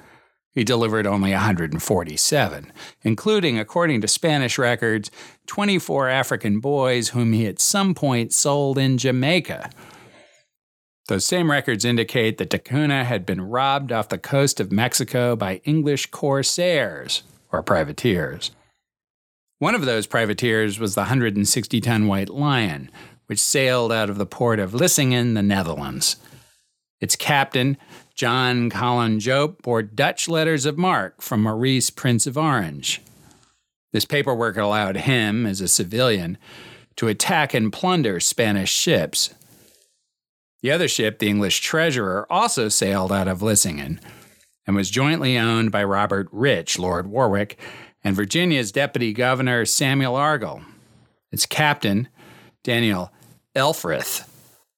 he 0.53 0.63
delivered 0.63 1.05
only 1.05 1.31
147, 1.31 2.71
including, 3.03 3.59
according 3.59 4.00
to 4.00 4.07
Spanish 4.07 4.57
records, 4.57 5.12
24 5.47 6.07
African 6.07 6.62
boys 6.62 7.09
whom 7.09 7.33
he 7.33 7.45
at 7.45 7.59
some 7.59 7.93
point 7.93 8.31
sold 8.31 8.77
in 8.77 8.97
Jamaica. 8.97 9.69
Those 11.09 11.25
same 11.25 11.51
records 11.51 11.83
indicate 11.83 12.38
that 12.38 12.51
Da 12.51 12.57
Cunha 12.57 13.03
had 13.03 13.25
been 13.25 13.41
robbed 13.41 13.91
off 13.91 14.07
the 14.07 14.17
coast 14.17 14.62
of 14.62 14.71
Mexico 14.71 15.35
by 15.35 15.57
English 15.65 16.05
corsairs, 16.05 17.24
or 17.51 17.62
privateers. 17.63 18.51
One 19.59 19.75
of 19.75 19.83
those 19.85 20.07
privateers 20.07 20.79
was 20.79 20.95
the 20.95 21.01
160 21.01 21.81
ton 21.81 22.07
White 22.07 22.29
Lion, 22.29 22.89
which 23.25 23.39
sailed 23.39 23.91
out 23.91 24.09
of 24.09 24.17
the 24.17 24.25
port 24.25 24.59
of 24.59 24.71
Vlissingen, 24.71 25.33
the 25.33 25.43
Netherlands. 25.43 26.15
Its 26.99 27.15
captain, 27.15 27.77
John 28.15 28.69
Colin 28.69 29.19
Jope, 29.19 29.61
bore 29.61 29.83
Dutch 29.83 30.27
letters 30.27 30.65
of 30.65 30.77
marque 30.77 31.21
from 31.21 31.43
Maurice, 31.43 31.89
Prince 31.89 32.25
of 32.27 32.37
Orange. 32.37 33.01
This 33.91 34.05
paperwork 34.05 34.57
allowed 34.57 34.97
him, 34.97 35.45
as 35.45 35.61
a 35.61 35.67
civilian, 35.67 36.37
to 36.95 37.07
attack 37.07 37.53
and 37.53 37.71
plunder 37.71 38.19
Spanish 38.19 38.71
ships. 38.71 39.33
The 40.61 40.71
other 40.71 40.87
ship, 40.87 41.19
the 41.19 41.29
English 41.29 41.59
Treasurer, 41.59 42.25
also 42.29 42.69
sailed 42.69 43.11
out 43.11 43.27
of 43.27 43.39
Vlissingen 43.39 43.99
and 44.65 44.75
was 44.75 44.89
jointly 44.89 45.37
owned 45.37 45.71
by 45.71 45.83
Robert 45.83 46.27
Rich, 46.31 46.79
Lord 46.79 47.07
Warwick, 47.07 47.59
and 48.03 48.15
Virginia's 48.15 48.71
Deputy 48.71 49.13
Governor 49.13 49.65
Samuel 49.65 50.13
Argall. 50.13 50.63
Its 51.31 51.45
captain, 51.45 52.07
Daniel 52.63 53.11
Elfrith, 53.55 54.27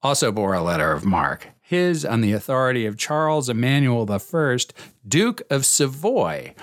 also 0.01 0.31
bore 0.31 0.53
a 0.53 0.61
letter 0.61 0.91
of 0.91 1.05
marque, 1.05 1.49
his 1.67 2.05
on 2.05 2.21
the 2.21 2.31
authority 2.31 2.85
of 2.85 2.97
Charles 2.97 3.49
Emmanuel 3.49 4.09
I, 4.09 4.57
Duke 5.05 5.41
of 5.49 5.65
Savoy, 5.65 6.53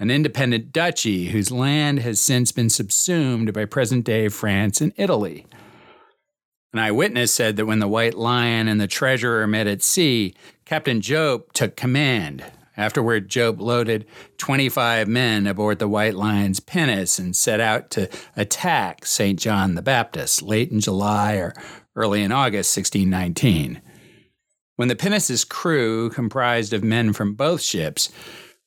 an 0.00 0.10
independent 0.10 0.72
duchy 0.72 1.26
whose 1.26 1.52
land 1.52 2.00
has 2.00 2.20
since 2.20 2.50
been 2.50 2.68
subsumed 2.68 3.52
by 3.52 3.66
present 3.66 4.04
day 4.04 4.26
France 4.28 4.80
and 4.80 4.92
Italy. 4.96 5.46
An 6.72 6.80
eyewitness 6.80 7.32
said 7.32 7.54
that 7.54 7.66
when 7.66 7.78
the 7.78 7.86
White 7.86 8.14
Lion 8.14 8.66
and 8.66 8.80
the 8.80 8.88
treasurer 8.88 9.46
met 9.46 9.68
at 9.68 9.80
sea, 9.80 10.34
Captain 10.64 11.00
Jope 11.00 11.52
took 11.52 11.76
command. 11.76 12.44
Afterward, 12.76 13.28
Jope 13.28 13.60
loaded 13.60 14.06
25 14.38 15.06
men 15.06 15.46
aboard 15.46 15.78
the 15.78 15.86
White 15.86 16.16
Lion's 16.16 16.58
pinnace 16.58 17.20
and 17.20 17.36
set 17.36 17.60
out 17.60 17.90
to 17.90 18.08
attack 18.36 19.06
St. 19.06 19.38
John 19.38 19.76
the 19.76 19.82
Baptist 19.82 20.42
late 20.42 20.72
in 20.72 20.80
July 20.80 21.34
or 21.34 21.54
early 21.94 22.24
in 22.24 22.32
August 22.32 22.76
1619. 22.76 23.82
When 24.78 24.86
the 24.86 24.94
pinnace's 24.94 25.44
crew, 25.44 26.08
comprised 26.08 26.72
of 26.72 26.84
men 26.84 27.12
from 27.12 27.34
both 27.34 27.60
ships, 27.60 28.10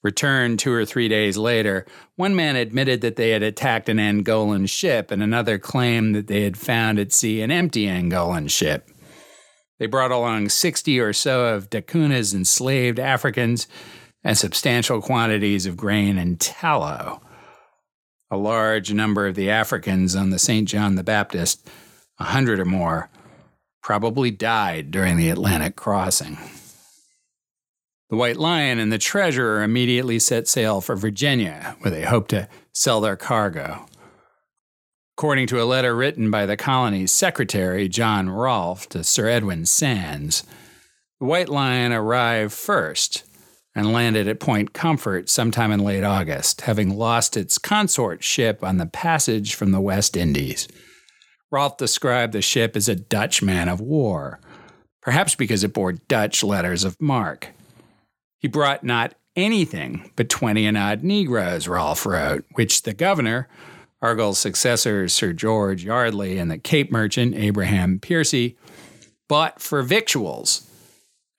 returned 0.04 0.60
two 0.60 0.74
or 0.74 0.84
three 0.84 1.08
days 1.08 1.38
later, 1.38 1.86
one 2.18 2.36
man 2.36 2.58
admitted 2.58 3.00
that 3.00 3.16
they 3.16 3.30
had 3.30 3.42
attacked 3.42 3.88
an 3.88 3.96
Angolan 3.96 4.68
ship, 4.68 5.10
and 5.10 5.24
another 5.24 5.58
claimed 5.58 6.14
that 6.14 6.28
they 6.28 6.42
had 6.42 6.58
found 6.58 7.00
at 7.00 7.14
sea 7.14 7.42
an 7.42 7.50
empty 7.50 7.86
Angolan 7.86 8.50
ship. 8.50 8.90
They 9.80 9.86
brought 9.86 10.12
along 10.12 10.50
60 10.50 11.00
or 11.00 11.14
so 11.14 11.46
of 11.56 11.70
Da 11.70 11.80
Cunha's 11.80 12.34
enslaved 12.34 13.00
Africans 13.00 13.70
and 14.22 14.38
substantial 14.38 15.02
quantities 15.02 15.66
of 15.66 15.78
grain 15.78 16.18
and 16.18 16.38
tallow. 16.42 17.22
A 18.30 18.36
large 18.36 18.94
number 18.94 19.28
of 19.28 19.36
the 19.36 19.50
Africans 19.50 20.14
on 20.18 20.30
the 20.32 20.40
St. 20.40 20.68
John 20.68 20.96
the 20.96 21.06
Baptist, 21.06 21.70
a 22.20 22.26
hundred 22.26 22.60
or 22.60 22.66
more, 22.66 23.10
probably 23.82 24.32
died 24.32 24.92
during 24.92 25.18
the 25.18 25.30
Atlantic 25.30 25.76
crossing. 25.76 26.38
The 28.10 28.18
White 28.18 28.38
Lion 28.38 28.78
and 28.78 28.92
the 28.92 28.98
treasurer 28.98 29.64
immediately 29.64 30.20
set 30.20 30.48
sail 30.48 30.82
for 30.82 30.96
Virginia, 30.96 31.78
where 31.80 31.92
they 31.92 32.04
hoped 32.04 32.32
to 32.32 32.50
sell 32.74 33.00
their 33.00 33.16
cargo. 33.16 33.86
According 35.18 35.48
to 35.48 35.62
a 35.62 35.66
letter 35.66 35.96
written 35.96 36.30
by 36.30 36.46
the 36.46 36.58
colony's 36.58 37.14
secretary, 37.14 37.88
John 37.88 38.30
Rolfe, 38.30 38.90
to 38.90 39.04
Sir 39.04 39.30
Edwin 39.30 39.66
Sandys, 39.66 40.44
the 41.20 41.26
White 41.26 41.50
Lion 41.50 41.94
arrived 41.94 42.54
first 42.54 43.24
and 43.74 43.94
landed 43.94 44.28
at 44.28 44.40
Point 44.40 44.74
Comfort 44.74 45.30
sometime 45.30 45.72
in 45.72 45.80
late 45.80 46.04
August, 46.04 46.62
having 46.62 46.98
lost 46.98 47.38
its 47.38 47.58
consort 47.58 48.24
ship 48.24 48.64
on 48.64 48.78
the 48.78 48.86
passage 48.86 49.54
from 49.56 49.72
the 49.72 49.80
West 49.80 50.18
Indies. 50.18 50.68
Rolfe 51.52 51.78
described 51.78 52.34
the 52.34 52.42
ship 52.42 52.76
as 52.76 52.88
a 52.88 52.96
Dutch 52.96 53.42
man 53.42 53.68
of 53.68 53.82
war, 53.82 54.40
perhaps 55.02 55.36
because 55.36 55.64
it 55.64 55.74
bore 55.74 55.94
Dutch 55.94 56.44
letters 56.44 56.84
of 56.84 57.00
marque. 57.02 57.50
He 58.40 58.48
brought 58.48 58.84
not 58.84 59.16
anything 59.36 60.12
but 60.16 60.30
20 60.30 60.66
and 60.66 60.78
odd 60.78 61.04
Negroes, 61.04 61.68
Rolfe 61.68 62.06
wrote, 62.06 62.46
which 62.54 62.84
the 62.84 62.94
governor, 62.94 63.48
Argall's 64.02 64.40
successor, 64.40 65.08
Sir 65.08 65.34
George 65.34 65.84
Yardley, 65.84 66.38
and 66.38 66.50
the 66.50 66.58
Cape 66.58 66.92
merchant, 66.92 67.36
Abraham 67.36 68.00
Piercy, 68.00 68.58
bought 69.28 69.62
for 69.62 69.84
victuals 69.84 70.68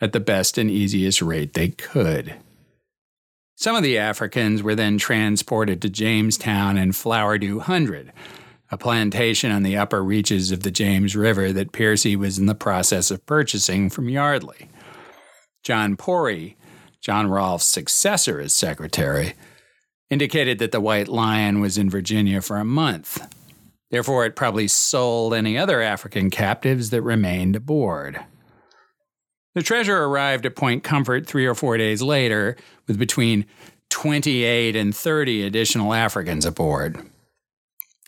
at 0.00 0.12
the 0.12 0.20
best 0.20 0.58
and 0.58 0.70
easiest 0.70 1.22
rate 1.22 1.54
they 1.54 1.68
could. 1.68 2.34
Some 3.56 3.76
of 3.76 3.82
the 3.82 3.98
Africans 3.98 4.62
were 4.62 4.74
then 4.74 4.98
transported 4.98 5.80
to 5.82 5.88
Jamestown 5.88 6.76
and 6.76 6.92
Flowerdew 6.92 7.60
Hundred, 7.60 8.12
a 8.72 8.78
plantation 8.78 9.52
on 9.52 9.62
the 9.62 9.76
upper 9.76 10.02
reaches 10.02 10.50
of 10.50 10.62
the 10.62 10.70
James 10.70 11.14
River 11.14 11.52
that 11.52 11.72
Piercy 11.72 12.16
was 12.16 12.38
in 12.38 12.46
the 12.46 12.54
process 12.54 13.10
of 13.10 13.24
purchasing 13.26 13.90
from 13.90 14.08
Yardley. 14.08 14.70
John 15.62 15.94
Pory, 15.94 16.56
John 17.02 17.28
Rolfe's 17.28 17.66
successor 17.66 18.40
as 18.40 18.54
secretary, 18.54 19.34
indicated 20.08 20.58
that 20.58 20.72
the 20.72 20.80
White 20.80 21.08
Lion 21.08 21.60
was 21.60 21.76
in 21.76 21.90
Virginia 21.90 22.40
for 22.40 22.56
a 22.56 22.64
month. 22.64 23.22
Therefore, 23.90 24.24
it 24.24 24.36
probably 24.36 24.68
sold 24.68 25.34
any 25.34 25.58
other 25.58 25.82
African 25.82 26.30
captives 26.30 26.88
that 26.90 27.02
remained 27.02 27.54
aboard. 27.54 28.24
The 29.54 29.62
treasure 29.62 30.02
arrived 30.02 30.46
at 30.46 30.56
Point 30.56 30.82
Comfort 30.82 31.26
three 31.26 31.44
or 31.44 31.54
four 31.54 31.76
days 31.76 32.00
later 32.00 32.56
with 32.88 32.98
between 32.98 33.44
28 33.90 34.74
and 34.74 34.96
30 34.96 35.44
additional 35.44 35.92
Africans 35.92 36.46
aboard. 36.46 37.06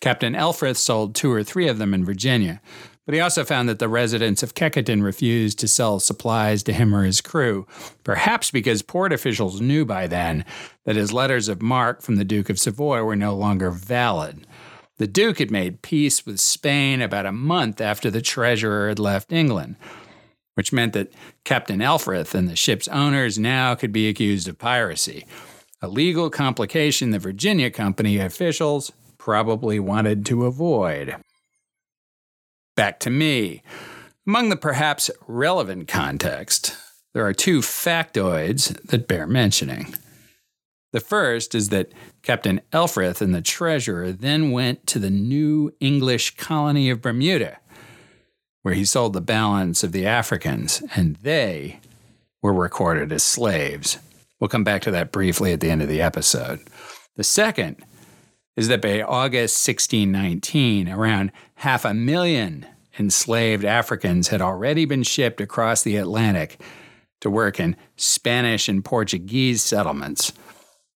Captain 0.01 0.33
Elfrith 0.33 0.77
sold 0.77 1.15
two 1.15 1.31
or 1.31 1.43
three 1.43 1.67
of 1.67 1.77
them 1.77 1.93
in 1.93 2.05
Virginia, 2.05 2.61
but 3.05 3.13
he 3.13 3.21
also 3.21 3.43
found 3.43 3.69
that 3.69 3.79
the 3.79 3.87
residents 3.87 4.41
of 4.41 4.55
Kecoughtan 4.55 5.03
refused 5.03 5.59
to 5.59 5.67
sell 5.67 5.99
supplies 5.99 6.63
to 6.63 6.73
him 6.73 6.95
or 6.95 7.03
his 7.03 7.21
crew, 7.21 7.67
perhaps 8.03 8.49
because 8.49 8.81
port 8.81 9.13
officials 9.13 9.61
knew 9.61 9.85
by 9.85 10.07
then 10.07 10.43
that 10.85 10.95
his 10.95 11.13
letters 11.13 11.47
of 11.47 11.61
marque 11.61 12.01
from 12.01 12.15
the 12.15 12.25
Duke 12.25 12.49
of 12.49 12.59
Savoy 12.59 13.03
were 13.03 13.15
no 13.15 13.35
longer 13.35 13.69
valid. 13.69 14.47
The 14.97 15.07
Duke 15.07 15.39
had 15.39 15.51
made 15.51 15.81
peace 15.81 16.25
with 16.25 16.39
Spain 16.39 17.01
about 17.01 17.25
a 17.25 17.31
month 17.31 17.79
after 17.79 18.09
the 18.09 18.21
treasurer 18.21 18.89
had 18.89 18.99
left 18.99 19.31
England, 19.31 19.75
which 20.55 20.73
meant 20.73 20.93
that 20.93 21.13
Captain 21.43 21.81
Elfrith 21.81 22.33
and 22.33 22.47
the 22.47 22.55
ship's 22.55 22.87
owners 22.87 23.37
now 23.37 23.75
could 23.75 23.91
be 23.91 24.07
accused 24.09 24.47
of 24.47 24.57
piracy, 24.57 25.25
a 25.81 25.87
legal 25.87 26.29
complication 26.29 27.11
the 27.11 27.19
Virginia 27.19 27.69
Company 27.69 28.17
officials 28.17 28.91
probably 29.25 29.79
wanted 29.79 30.23
to 30.23 30.45
avoid. 30.45 31.15
Back 32.75 32.99
to 32.99 33.09
me. 33.09 33.63
Among 34.27 34.49
the 34.49 34.55
perhaps 34.55 35.09
relevant 35.27 35.87
context, 35.87 36.77
there 37.15 37.25
are 37.25 37.33
two 37.33 37.61
factoids 37.61 38.79
that 38.83 39.07
bear 39.07 39.25
mentioning. 39.25 39.95
The 40.93 40.99
first 40.99 41.55
is 41.55 41.69
that 41.69 41.91
Captain 42.21 42.61
Elfrith 42.71 43.19
and 43.19 43.33
the 43.33 43.41
treasurer 43.41 44.11
then 44.11 44.51
went 44.51 44.85
to 44.87 44.99
the 44.99 45.09
new 45.09 45.73
English 45.79 46.35
colony 46.35 46.91
of 46.91 47.01
Bermuda, 47.01 47.57
where 48.61 48.75
he 48.75 48.85
sold 48.85 49.13
the 49.13 49.21
balance 49.21 49.83
of 49.83 49.91
the 49.91 50.05
Africans, 50.05 50.83
and 50.95 51.15
they 51.15 51.79
were 52.43 52.53
recorded 52.53 53.11
as 53.11 53.23
slaves. 53.23 53.97
We'll 54.39 54.49
come 54.49 54.63
back 54.63 54.83
to 54.83 54.91
that 54.91 55.11
briefly 55.11 55.51
at 55.51 55.61
the 55.61 55.71
end 55.71 55.81
of 55.81 55.89
the 55.89 56.03
episode. 56.03 56.59
The 57.15 57.23
second 57.23 57.83
is 58.55 58.67
that 58.69 58.81
by 58.81 59.01
August 59.01 59.67
1619, 59.67 60.89
around 60.89 61.31
half 61.55 61.85
a 61.85 61.93
million 61.93 62.65
enslaved 62.97 63.65
Africans 63.65 64.29
had 64.29 64.41
already 64.41 64.85
been 64.85 65.03
shipped 65.03 65.41
across 65.41 65.83
the 65.83 65.97
Atlantic 65.97 66.61
to 67.21 67.29
work 67.29 67.59
in 67.59 67.75
Spanish 67.97 68.69
and 68.69 68.85
Portuguese 68.85 69.61
settlements, 69.61 70.31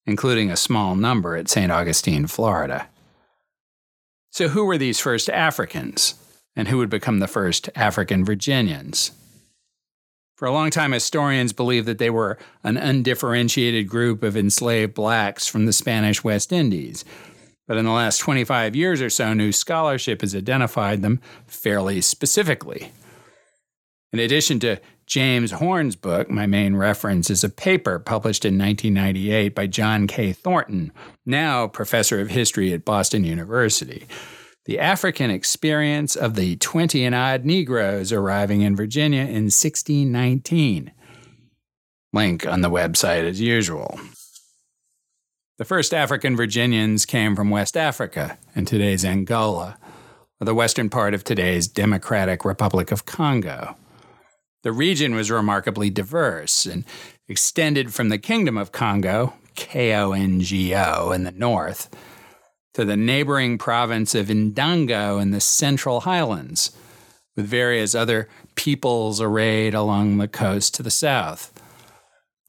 including 0.05 0.49
a 0.49 0.57
small 0.57 0.95
number 0.95 1.35
at 1.35 1.49
St. 1.49 1.71
Augustine, 1.71 2.27
Florida. 2.27 2.87
So, 4.31 4.49
who 4.49 4.65
were 4.65 4.77
these 4.77 4.99
first 4.99 5.29
Africans, 5.29 6.15
and 6.55 6.67
who 6.67 6.77
would 6.77 6.89
become 6.89 7.19
the 7.19 7.27
first 7.27 7.69
African 7.75 8.23
Virginians? 8.23 9.11
For 10.35 10.45
a 10.47 10.53
long 10.53 10.69
time, 10.69 10.93
historians 10.93 11.51
believed 11.51 11.87
that 11.87 11.97
they 11.97 12.09
were 12.09 12.37
an 12.63 12.77
undifferentiated 12.77 13.89
group 13.89 14.23
of 14.23 14.37
enslaved 14.37 14.93
blacks 14.93 15.47
from 15.47 15.65
the 15.65 15.73
Spanish 15.73 16.23
West 16.23 16.53
Indies 16.53 17.03
but 17.69 17.77
in 17.77 17.85
the 17.85 17.91
last 17.91 18.17
25 18.17 18.75
years 18.75 18.99
or 18.99 19.11
so, 19.11 19.31
new 19.31 19.51
scholarship 19.51 20.21
has 20.21 20.35
identified 20.35 21.03
them 21.03 21.21
fairly 21.45 22.01
specifically. 22.01 22.91
In 24.11 24.17
addition 24.17 24.59
to 24.61 24.81
James 25.05 25.51
Horn's 25.51 25.95
book, 25.95 26.31
my 26.31 26.47
main 26.47 26.75
reference 26.75 27.29
is 27.29 27.43
a 27.43 27.49
paper 27.49 27.99
published 27.99 28.43
in 28.43 28.57
1998 28.57 29.53
by 29.53 29.67
John 29.67 30.07
K. 30.07 30.33
Thornton, 30.33 30.91
now 31.27 31.67
professor 31.67 32.19
of 32.19 32.31
history 32.31 32.73
at 32.73 32.85
Boston 32.85 33.23
University. 33.23 34.07
The 34.65 34.79
African 34.79 35.29
experience 35.29 36.15
of 36.15 36.33
the 36.33 36.55
20 36.55 37.05
and 37.05 37.13
odd 37.13 37.45
Negroes 37.45 38.11
arriving 38.11 38.61
in 38.61 38.75
Virginia 38.75 39.21
in 39.21 39.51
1619. 39.51 40.91
Link 42.13 42.47
on 42.47 42.61
the 42.61 42.71
website 42.71 43.29
as 43.29 43.39
usual. 43.39 43.99
The 45.59 45.65
first 45.65 45.93
African 45.93 46.37
Virginians 46.37 47.05
came 47.05 47.35
from 47.35 47.49
West 47.49 47.75
Africa 47.75 48.37
in 48.55 48.63
today's 48.63 49.03
Angola, 49.03 49.77
or 50.39 50.45
the 50.45 50.55
western 50.55 50.89
part 50.89 51.13
of 51.13 51.25
today's 51.25 51.67
Democratic 51.67 52.45
Republic 52.45 52.93
of 52.93 53.05
Congo. 53.05 53.75
The 54.63 54.71
region 54.71 55.15
was 55.15 55.29
remarkably 55.29 55.89
diverse 55.89 56.65
and 56.65 56.85
extended 57.27 57.93
from 57.93 58.07
the 58.07 58.17
Kingdom 58.17 58.57
of 58.57 58.71
Congo, 58.71 59.33
K 59.55 59.93
O 59.95 60.13
N 60.13 60.39
G 60.39 60.73
O, 60.73 61.11
in 61.11 61.25
the 61.25 61.33
north, 61.33 61.93
to 62.73 62.85
the 62.85 62.95
neighboring 62.95 63.57
province 63.57 64.15
of 64.15 64.27
Ndongo 64.27 65.21
in 65.21 65.31
the 65.31 65.41
Central 65.41 65.99
Highlands, 65.99 66.71
with 67.35 67.45
various 67.45 67.93
other 67.93 68.29
peoples 68.55 69.19
arrayed 69.19 69.73
along 69.73 70.19
the 70.19 70.29
coast 70.29 70.73
to 70.75 70.83
the 70.83 70.89
south. 70.89 71.58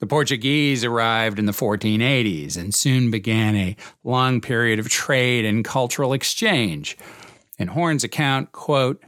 The 0.00 0.06
Portuguese 0.06 0.82
arrived 0.82 1.38
in 1.38 1.44
the 1.44 1.52
1480s 1.52 2.56
and 2.56 2.74
soon 2.74 3.10
began 3.10 3.54
a 3.54 3.76
long 4.02 4.40
period 4.40 4.78
of 4.78 4.88
trade 4.88 5.44
and 5.44 5.62
cultural 5.62 6.14
exchange. 6.14 6.96
In 7.58 7.68
Horn's 7.68 8.02
account, 8.02 8.52
quote, 8.52 9.02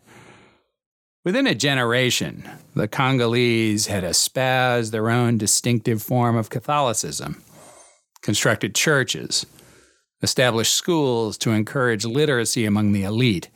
Within 1.25 1.47
a 1.47 1.55
generation, 1.55 2.49
the 2.75 2.89
Congolese 2.89 3.87
had 3.87 4.05
espoused 4.05 4.93
their 4.93 5.09
own 5.09 5.39
distinctive 5.39 6.03
form 6.03 6.37
of 6.37 6.51
Catholicism, 6.51 7.43
constructed 8.21 8.75
churches, 8.75 9.47
established 10.21 10.75
schools 10.75 11.39
to 11.39 11.53
encourage 11.53 12.05
literacy 12.05 12.67
among 12.67 12.93
the 12.93 13.05
elite, 13.05 13.49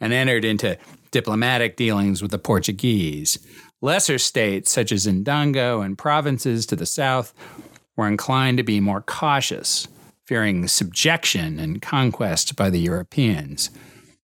and 0.00 0.12
entered 0.12 0.44
into 0.44 0.76
diplomatic 1.10 1.76
dealings 1.76 2.20
with 2.20 2.30
the 2.30 2.38
Portuguese, 2.38 3.38
Lesser 3.80 4.18
states, 4.18 4.72
such 4.72 4.90
as 4.90 5.06
Ndongo 5.06 5.84
and 5.84 5.96
provinces 5.96 6.66
to 6.66 6.76
the 6.76 6.86
south, 6.86 7.32
were 7.96 8.08
inclined 8.08 8.58
to 8.58 8.64
be 8.64 8.80
more 8.80 9.00
cautious, 9.00 9.86
fearing 10.24 10.66
subjection 10.66 11.60
and 11.60 11.80
conquest 11.80 12.56
by 12.56 12.70
the 12.70 12.80
Europeans, 12.80 13.70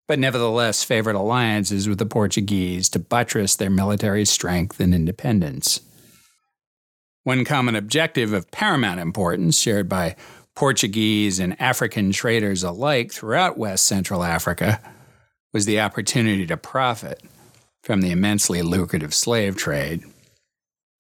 but 0.09 0.19
nevertheless 0.19 0.83
favored 0.83 1.15
alliances 1.15 1.89
with 1.89 1.99
the 1.99 2.07
Portuguese 2.07 2.89
to 2.89 2.99
buttress 2.99 3.55
their 3.55 3.71
military 3.71 4.25
strength 4.25 4.81
and 4.81 4.93
independence. 4.93 5.81
One 7.23 7.45
common 7.45 7.77
objective 7.77 8.33
of 8.33 8.51
paramount 8.51 9.01
importance, 9.01 9.59
shared 9.59 9.89
by 9.89 10.17
Portuguese 10.57 11.39
and 11.39 11.61
African 11.61 12.11
traders 12.13 12.63
alike 12.65 13.13
throughout 13.13 13.57
West 13.57 13.87
Central 13.87 14.25
Africa, 14.25 14.81
was 15.53 15.65
the 15.65 15.81
opportunity 15.81 16.45
to 16.47 16.57
profit 16.57 17.23
from 17.85 18.01
the 18.01 18.11
immensely 18.11 18.63
lucrative 18.63 19.13
slave 19.13 19.57
trade. 19.57 20.03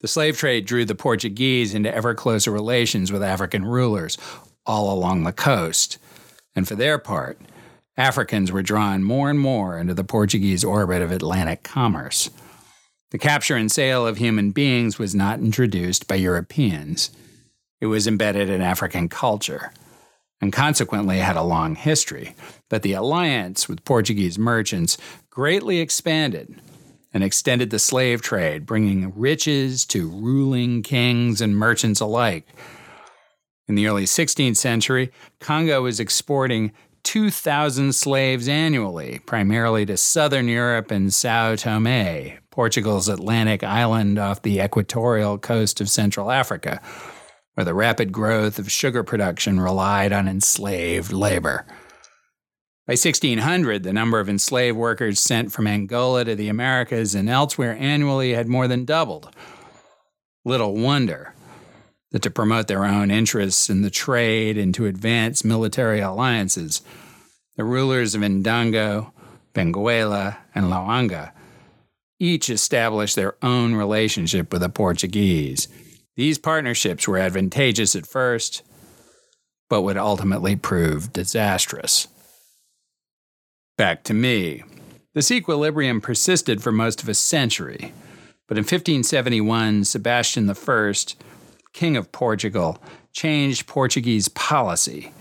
The 0.02 0.08
slave 0.08 0.36
trade 0.36 0.66
drew 0.66 0.84
the 0.84 0.94
Portuguese 0.94 1.72
into 1.72 1.92
ever 1.92 2.14
closer 2.14 2.50
relations 2.50 3.10
with 3.10 3.22
African 3.22 3.64
rulers 3.64 4.18
all 4.66 4.92
along 4.92 5.24
the 5.24 5.32
coast, 5.32 5.96
and 6.54 6.68
for 6.68 6.74
their 6.74 6.98
part, 6.98 7.38
Africans 7.96 8.52
were 8.52 8.62
drawn 8.62 9.02
more 9.02 9.30
and 9.30 9.40
more 9.40 9.78
into 9.78 9.94
the 9.94 10.04
Portuguese 10.04 10.62
orbit 10.62 11.00
of 11.00 11.10
Atlantic 11.10 11.62
commerce. 11.62 12.28
The 13.12 13.18
capture 13.18 13.56
and 13.56 13.72
sale 13.72 14.06
of 14.06 14.18
human 14.18 14.50
beings 14.50 14.98
was 14.98 15.14
not 15.14 15.38
introduced 15.38 16.06
by 16.06 16.16
Europeans. 16.16 17.10
It 17.80 17.86
was 17.86 18.06
embedded 18.06 18.50
in 18.50 18.60
African 18.60 19.08
culture, 19.08 19.72
and 20.38 20.52
consequently 20.52 21.18
had 21.18 21.36
a 21.36 21.42
long 21.42 21.76
history. 21.76 22.34
But 22.68 22.82
the 22.82 22.92
alliance 22.92 23.70
with 23.70 23.86
Portuguese 23.86 24.38
merchants 24.38 24.98
greatly 25.30 25.78
expanded 25.78 26.60
and 27.14 27.22
extended 27.22 27.70
the 27.70 27.78
slave 27.78 28.20
trade, 28.20 28.66
bringing 28.66 29.12
riches 29.16 29.86
to 29.86 30.08
ruling 30.08 30.82
kings 30.82 31.40
and 31.40 31.56
merchants 31.56 32.00
alike. 32.00 32.46
In 33.68 33.76
the 33.76 33.86
early 33.86 34.04
16th 34.04 34.56
century, 34.56 35.12
Congo 35.40 35.80
was 35.82 36.00
exporting 36.00 36.72
2,000 37.04 37.94
slaves 37.94 38.48
annually, 38.48 39.20
primarily 39.26 39.86
to 39.86 39.96
southern 39.96 40.48
Europe 40.48 40.90
and 40.90 41.14
Sao 41.14 41.54
Tome, 41.54 42.38
Portugal's 42.50 43.08
Atlantic 43.08 43.62
island 43.62 44.18
off 44.18 44.42
the 44.42 44.60
equatorial 44.60 45.38
coast 45.38 45.80
of 45.80 45.88
Central 45.88 46.30
Africa, 46.30 46.82
where 47.54 47.64
the 47.64 47.74
rapid 47.74 48.10
growth 48.10 48.58
of 48.58 48.72
sugar 48.72 49.04
production 49.04 49.60
relied 49.60 50.12
on 50.12 50.26
enslaved 50.26 51.12
labor. 51.12 51.64
By 52.86 52.92
1600, 52.92 53.82
the 53.82 53.94
number 53.94 54.20
of 54.20 54.28
enslaved 54.28 54.76
workers 54.76 55.18
sent 55.18 55.52
from 55.52 55.66
Angola 55.66 56.24
to 56.26 56.34
the 56.34 56.48
Americas 56.48 57.14
and 57.14 57.30
elsewhere 57.30 57.74
annually 57.80 58.34
had 58.34 58.46
more 58.46 58.68
than 58.68 58.84
doubled. 58.84 59.34
Little 60.44 60.74
wonder 60.74 61.34
that 62.10 62.20
to 62.22 62.30
promote 62.30 62.68
their 62.68 62.84
own 62.84 63.10
interests 63.10 63.70
in 63.70 63.80
the 63.80 63.90
trade 63.90 64.58
and 64.58 64.74
to 64.74 64.84
advance 64.84 65.44
military 65.44 66.00
alliances, 66.00 66.82
the 67.56 67.64
rulers 67.64 68.14
of 68.14 68.20
Ndongo, 68.20 69.12
Benguela, 69.54 70.36
and 70.54 70.66
Loango 70.66 71.30
each 72.20 72.48
established 72.50 73.16
their 73.16 73.36
own 73.42 73.74
relationship 73.74 74.52
with 74.52 74.62
the 74.62 74.68
Portuguese. 74.68 75.68
These 76.16 76.38
partnerships 76.38 77.08
were 77.08 77.18
advantageous 77.18 77.96
at 77.96 78.06
first, 78.06 78.62
but 79.68 79.82
would 79.82 79.96
ultimately 79.96 80.54
prove 80.54 81.12
disastrous. 81.12 82.08
Back 83.76 84.04
to 84.04 84.14
me. 84.14 84.62
This 85.14 85.32
equilibrium 85.32 86.00
persisted 86.00 86.62
for 86.62 86.70
most 86.70 87.02
of 87.02 87.08
a 87.08 87.14
century, 87.14 87.92
but 88.46 88.56
in 88.56 88.62
1571, 88.62 89.84
Sebastian 89.84 90.48
I, 90.48 90.92
King 91.72 91.96
of 91.96 92.12
Portugal, 92.12 92.78
changed 93.12 93.66
Portuguese 93.66 94.28
policy. 94.28 95.12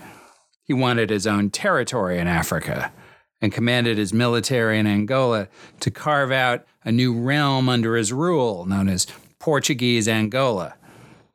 He 0.62 0.72
wanted 0.72 1.10
his 1.10 1.26
own 1.26 1.50
territory 1.50 2.18
in 2.20 2.28
Africa 2.28 2.92
and 3.40 3.52
commanded 3.52 3.98
his 3.98 4.12
military 4.12 4.78
in 4.78 4.86
Angola 4.86 5.48
to 5.80 5.90
carve 5.90 6.30
out 6.30 6.64
a 6.84 6.92
new 6.92 7.12
realm 7.12 7.68
under 7.68 7.96
his 7.96 8.12
rule, 8.12 8.66
known 8.66 8.88
as 8.88 9.08
Portuguese 9.40 10.06
Angola, 10.06 10.74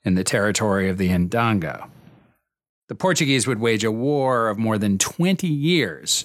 in 0.06 0.16
the 0.16 0.24
territory 0.24 0.88
of 0.90 0.98
the 0.98 1.10
Ndongo. 1.10 1.90
The 2.88 2.96
Portuguese 2.96 3.46
would 3.46 3.60
wage 3.60 3.84
a 3.84 3.92
war 3.92 4.48
of 4.48 4.58
more 4.58 4.78
than 4.78 4.98
20 4.98 5.48
years 5.48 6.24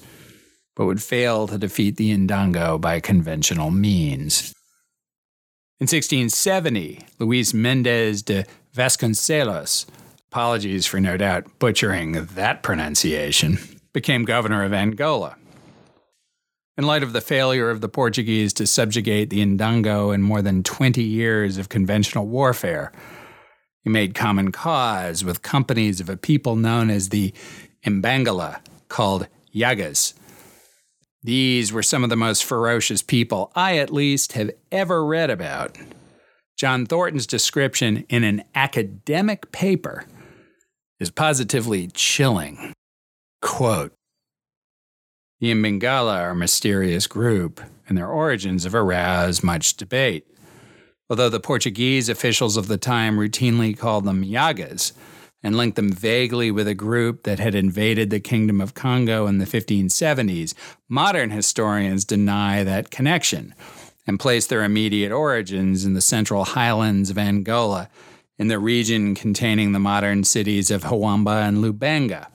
but 0.76 0.86
would 0.86 1.02
fail 1.02 1.46
to 1.46 1.58
defeat 1.58 1.96
the 1.96 2.16
Ndongo 2.16 2.80
by 2.80 3.00
conventional 3.00 3.70
means. 3.70 4.54
In 5.80 5.86
1670, 5.86 7.06
Luis 7.18 7.52
Mendez 7.52 8.22
de 8.22 8.44
Vasconcelos, 8.74 9.86
apologies 10.30 10.86
for 10.86 11.00
no 11.00 11.16
doubt 11.16 11.58
butchering 11.58 12.12
that 12.12 12.62
pronunciation, 12.62 13.58
became 13.92 14.24
governor 14.24 14.64
of 14.64 14.72
Angola. 14.72 15.36
In 16.76 16.86
light 16.86 17.04
of 17.04 17.12
the 17.12 17.20
failure 17.20 17.70
of 17.70 17.80
the 17.80 17.88
Portuguese 17.88 18.52
to 18.54 18.66
subjugate 18.66 19.30
the 19.30 19.44
Ndongo 19.44 20.12
in 20.12 20.22
more 20.22 20.42
than 20.42 20.64
20 20.64 21.02
years 21.02 21.56
of 21.56 21.68
conventional 21.68 22.26
warfare, 22.26 22.90
he 23.82 23.90
made 23.90 24.14
common 24.14 24.50
cause 24.50 25.24
with 25.24 25.42
companies 25.42 26.00
of 26.00 26.08
a 26.08 26.16
people 26.16 26.56
known 26.56 26.90
as 26.90 27.10
the 27.10 27.32
Imbangala, 27.84 28.60
called 28.88 29.28
Yagas, 29.54 30.14
these 31.24 31.72
were 31.72 31.82
some 31.82 32.04
of 32.04 32.10
the 32.10 32.16
most 32.16 32.44
ferocious 32.44 33.00
people 33.00 33.50
I, 33.56 33.78
at 33.78 33.90
least, 33.90 34.32
have 34.32 34.50
ever 34.70 35.04
read 35.04 35.30
about. 35.30 35.78
John 36.58 36.84
Thornton's 36.84 37.26
description 37.26 38.04
in 38.10 38.24
an 38.24 38.44
academic 38.54 39.50
paper 39.50 40.04
is 41.00 41.10
positively 41.10 41.88
chilling. 41.88 42.74
Quote 43.40 43.94
The 45.40 45.50
Imbangala 45.50 46.20
are 46.20 46.30
a 46.30 46.36
mysterious 46.36 47.06
group, 47.06 47.58
and 47.88 47.96
their 47.96 48.08
origins 48.08 48.64
have 48.64 48.74
aroused 48.74 49.42
much 49.42 49.78
debate. 49.78 50.26
Although 51.08 51.30
the 51.30 51.40
Portuguese 51.40 52.10
officials 52.10 52.58
of 52.58 52.68
the 52.68 52.78
time 52.78 53.16
routinely 53.16 53.76
called 53.76 54.04
them 54.04 54.24
Yagas, 54.24 54.92
and 55.44 55.56
linked 55.56 55.76
them 55.76 55.92
vaguely 55.92 56.50
with 56.50 56.66
a 56.66 56.74
group 56.74 57.24
that 57.24 57.38
had 57.38 57.54
invaded 57.54 58.08
the 58.08 58.18
Kingdom 58.18 58.62
of 58.62 58.72
Congo 58.72 59.26
in 59.26 59.36
the 59.36 59.44
1570s, 59.44 60.54
modern 60.88 61.30
historians 61.30 62.06
deny 62.06 62.64
that 62.64 62.90
connection 62.90 63.54
and 64.06 64.18
place 64.18 64.46
their 64.46 64.64
immediate 64.64 65.12
origins 65.12 65.84
in 65.84 65.92
the 65.92 66.00
central 66.00 66.44
highlands 66.44 67.10
of 67.10 67.18
Angola, 67.18 67.90
in 68.38 68.48
the 68.48 68.58
region 68.58 69.14
containing 69.14 69.72
the 69.72 69.78
modern 69.78 70.24
cities 70.24 70.70
of 70.70 70.84
Huambo 70.84 71.46
and 71.46 71.58
Lubango. 71.58 72.26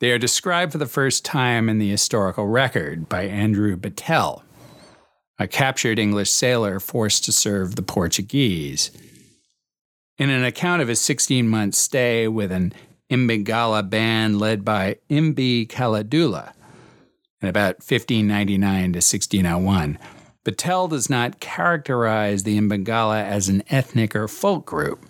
They 0.00 0.10
are 0.10 0.18
described 0.18 0.72
for 0.72 0.78
the 0.78 0.86
first 0.86 1.24
time 1.24 1.70
in 1.70 1.78
the 1.78 1.88
historical 1.88 2.46
record 2.46 3.08
by 3.08 3.22
Andrew 3.22 3.76
Battell, 3.76 4.42
a 5.38 5.48
captured 5.48 5.98
English 5.98 6.30
sailor 6.30 6.78
forced 6.78 7.24
to 7.24 7.32
serve 7.32 7.76
the 7.76 7.82
Portuguese. 7.82 8.90
In 10.16 10.30
an 10.30 10.44
account 10.44 10.80
of 10.80 10.86
his 10.86 11.00
16 11.00 11.48
month 11.48 11.74
stay 11.74 12.28
with 12.28 12.52
an 12.52 12.72
Imbangala 13.10 13.88
band 13.88 14.38
led 14.38 14.64
by 14.64 14.98
Imbe 15.10 15.66
Kalandula 15.66 16.52
in 17.42 17.48
about 17.48 17.76
1599 17.76 18.92
to 18.92 18.98
1601, 18.98 19.98
Battell 20.44 20.88
does 20.88 21.10
not 21.10 21.40
characterize 21.40 22.44
the 22.44 22.56
Imbangala 22.56 23.24
as 23.24 23.48
an 23.48 23.64
ethnic 23.70 24.14
or 24.14 24.28
folk 24.28 24.66
group. 24.66 25.04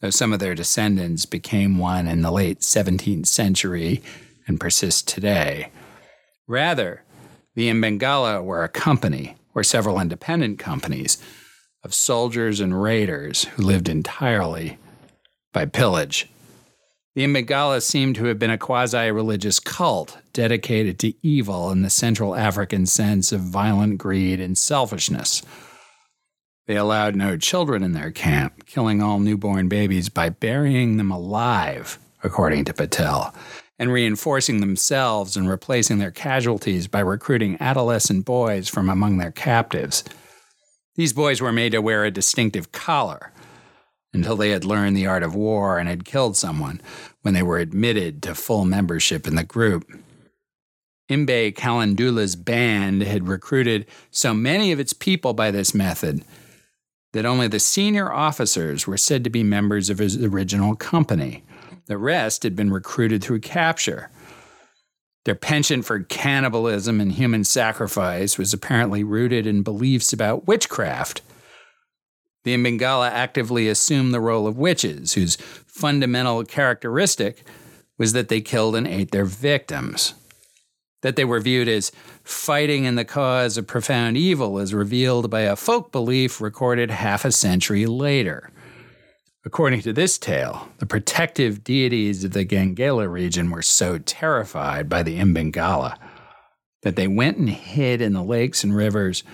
though 0.00 0.10
some 0.10 0.32
of 0.32 0.38
their 0.38 0.54
descendants 0.54 1.26
became 1.26 1.76
one 1.76 2.06
in 2.06 2.22
the 2.22 2.30
late 2.30 2.60
17th 2.60 3.26
century 3.26 4.00
and 4.46 4.60
persist 4.60 5.08
today. 5.08 5.72
Rather, 6.46 7.02
the 7.56 7.68
Imbangala 7.68 8.44
were 8.44 8.62
a 8.62 8.68
company, 8.68 9.34
or 9.52 9.64
several 9.64 9.98
independent 9.98 10.60
companies, 10.60 11.18
of 11.88 11.94
soldiers 11.94 12.60
and 12.60 12.82
raiders 12.82 13.44
who 13.44 13.62
lived 13.62 13.88
entirely 13.88 14.76
by 15.54 15.64
pillage. 15.64 16.28
The 17.14 17.24
Imbangala 17.24 17.80
seem 17.80 18.12
to 18.12 18.26
have 18.26 18.38
been 18.38 18.50
a 18.50 18.58
quasi 18.58 19.10
religious 19.10 19.58
cult 19.58 20.18
dedicated 20.34 20.98
to 20.98 21.14
evil 21.26 21.70
in 21.70 21.80
the 21.80 21.88
Central 21.88 22.36
African 22.36 22.84
sense 22.84 23.32
of 23.32 23.40
violent 23.40 23.96
greed 23.96 24.38
and 24.38 24.58
selfishness. 24.58 25.40
They 26.66 26.76
allowed 26.76 27.16
no 27.16 27.38
children 27.38 27.82
in 27.82 27.92
their 27.92 28.10
camp, 28.10 28.66
killing 28.66 29.02
all 29.02 29.18
newborn 29.18 29.68
babies 29.68 30.10
by 30.10 30.28
burying 30.28 30.98
them 30.98 31.10
alive, 31.10 31.98
according 32.22 32.66
to 32.66 32.74
Battell, 32.74 33.34
and 33.78 33.90
reinforcing 33.90 34.60
themselves 34.60 35.38
and 35.38 35.48
replacing 35.48 36.00
their 36.00 36.10
casualties 36.10 36.86
by 36.86 37.00
recruiting 37.00 37.56
adolescent 37.60 38.26
boys 38.26 38.68
from 38.68 38.90
among 38.90 39.16
their 39.16 39.32
captives. 39.32 40.04
These 40.98 41.12
boys 41.12 41.40
were 41.40 41.52
made 41.52 41.70
to 41.72 41.80
wear 41.80 42.04
a 42.04 42.10
distinctive 42.10 42.72
collar 42.72 43.30
until 44.12 44.34
they 44.34 44.50
had 44.50 44.64
learned 44.64 44.96
the 44.96 45.06
art 45.06 45.22
of 45.22 45.32
war 45.32 45.78
and 45.78 45.88
had 45.88 46.04
killed 46.04 46.36
someone 46.36 46.80
when 47.22 47.34
they 47.34 47.42
were 47.42 47.58
admitted 47.58 48.20
to 48.24 48.34
full 48.34 48.64
membership 48.64 49.24
in 49.28 49.36
the 49.36 49.44
group. 49.44 49.88
Imbe 51.08 51.54
Kalandula's 51.54 52.34
band 52.34 53.02
had 53.02 53.28
recruited 53.28 53.86
so 54.10 54.34
many 54.34 54.72
of 54.72 54.80
its 54.80 54.92
people 54.92 55.34
by 55.34 55.52
this 55.52 55.72
method 55.72 56.24
that 57.12 57.24
only 57.24 57.46
the 57.46 57.60
senior 57.60 58.12
officers 58.12 58.88
were 58.88 58.98
said 58.98 59.22
to 59.22 59.30
be 59.30 59.44
members 59.44 59.90
of 59.90 59.98
his 59.98 60.20
original 60.20 60.74
company. 60.74 61.44
The 61.86 61.96
rest 61.96 62.42
had 62.42 62.56
been 62.56 62.72
recruited 62.72 63.22
through 63.22 63.40
capture. 63.40 64.10
Their 65.28 65.34
penchant 65.34 65.84
for 65.84 66.00
cannibalism 66.00 67.02
and 67.02 67.12
human 67.12 67.44
sacrifice 67.44 68.38
was 68.38 68.54
apparently 68.54 69.04
rooted 69.04 69.46
in 69.46 69.62
beliefs 69.62 70.10
about 70.14 70.46
witchcraft 70.46 71.20
the 72.44 72.54
Imbangala 72.54 73.10
actively 73.10 73.68
assumed 73.68 74.14
the 74.14 74.22
role 74.22 74.46
of 74.46 74.56
witches, 74.56 75.12
whose 75.12 75.36
fundamental 75.36 76.44
characteristic 76.44 77.46
was 77.98 78.14
that 78.14 78.28
they 78.30 78.40
killed 78.40 78.74
and 78.74 78.86
ate 78.86 79.10
their 79.10 79.26
victims. 79.26 80.14
That 81.02 81.16
they 81.16 81.26
were 81.26 81.40
viewed 81.40 81.68
as 81.68 81.92
fighting 82.24 82.84
in 82.84 82.94
the 82.94 83.04
cause 83.04 83.58
of 83.58 83.66
profound 83.66 84.16
evil 84.16 84.58
is 84.58 84.72
revealed 84.72 85.28
by 85.28 85.42
a 85.42 85.56
folk 85.56 85.92
belief 85.92 86.40
recorded 86.40 86.90
half 86.90 87.26
a 87.26 87.32
century 87.32 87.84
later. 87.84 88.50
According 89.48 89.80
to 89.80 89.94
this 89.94 90.18
tale, 90.18 90.68
the 90.76 90.84
protective 90.84 91.64
deities 91.64 92.22
of 92.22 92.32
the 92.32 92.44
Gangela 92.44 93.10
region 93.10 93.50
were 93.50 93.62
so 93.62 93.96
terrified 93.96 94.90
by 94.90 95.02
the 95.02 95.18
Imbangala 95.18 95.96
that 96.82 96.96
they 96.96 97.08
went 97.08 97.38
and 97.38 97.48
hid 97.48 98.02
in 98.02 98.12
the 98.12 98.22
lakes 98.22 98.62
and 98.62 98.76
rivers 98.76 99.24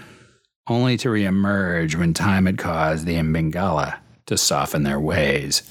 only 0.68 0.96
to 0.98 1.08
reemerge 1.08 1.96
when 1.96 2.14
time 2.14 2.46
had 2.46 2.58
caused 2.58 3.06
the 3.06 3.16
Imbangala 3.16 3.96
to 4.26 4.36
soften 4.36 4.84
their 4.84 5.00
ways. 5.00 5.68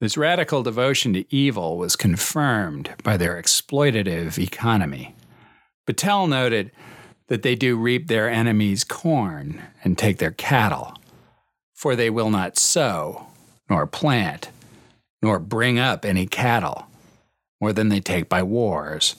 This 0.00 0.16
radical 0.16 0.64
devotion 0.64 1.12
to 1.12 1.32
evil 1.32 1.78
was 1.78 1.94
confirmed 1.94 2.90
by 3.04 3.16
their 3.16 3.40
exploitative 3.40 4.36
economy. 4.36 5.14
Battell 5.86 6.26
noted 6.26 6.72
that 7.28 7.42
they 7.42 7.54
do 7.54 7.76
reap 7.76 8.08
their 8.08 8.28
enemies' 8.28 8.82
corn 8.82 9.62
and 9.84 9.96
take 9.96 10.18
their 10.18 10.32
cattle, 10.32 10.96
for 11.82 11.96
they 11.96 12.08
will 12.08 12.30
not 12.30 12.56
sow, 12.56 13.26
nor 13.68 13.88
plant, 13.88 14.50
nor 15.20 15.40
bring 15.40 15.80
up 15.80 16.04
any 16.04 16.28
cattle, 16.28 16.86
more 17.60 17.72
than 17.72 17.88
they 17.88 17.98
take 17.98 18.28
by 18.28 18.40
wars. 18.40 19.16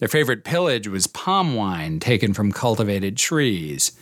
Their 0.00 0.08
favorite 0.08 0.42
pillage 0.42 0.88
was 0.88 1.06
palm 1.06 1.54
wine 1.54 2.00
taken 2.00 2.34
from 2.34 2.50
cultivated 2.50 3.16
trees. 3.16 3.92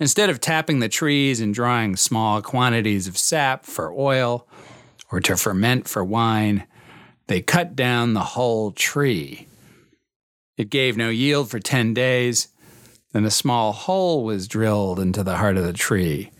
Instead 0.00 0.30
of 0.30 0.40
tapping 0.40 0.78
the 0.78 0.88
trees 0.88 1.42
and 1.42 1.52
drawing 1.52 1.94
small 1.94 2.40
quantities 2.40 3.06
of 3.06 3.18
sap 3.18 3.66
for 3.66 3.92
oil 3.92 4.48
or 5.10 5.20
to 5.20 5.36
ferment 5.36 5.86
for 5.86 6.02
wine, 6.02 6.66
they 7.26 7.42
cut 7.42 7.76
down 7.76 8.14
the 8.14 8.20
whole 8.20 8.72
tree. 8.72 9.46
It 10.56 10.70
gave 10.70 10.96
no 10.96 11.10
yield 11.10 11.50
for 11.50 11.58
10 11.58 11.92
days. 11.92 12.48
Then 13.12 13.26
a 13.26 13.30
small 13.30 13.72
hole 13.72 14.24
was 14.24 14.48
drilled 14.48 14.98
into 14.98 15.22
the 15.22 15.36
heart 15.36 15.58
of 15.58 15.64
the 15.64 15.74
tree, 15.74 16.30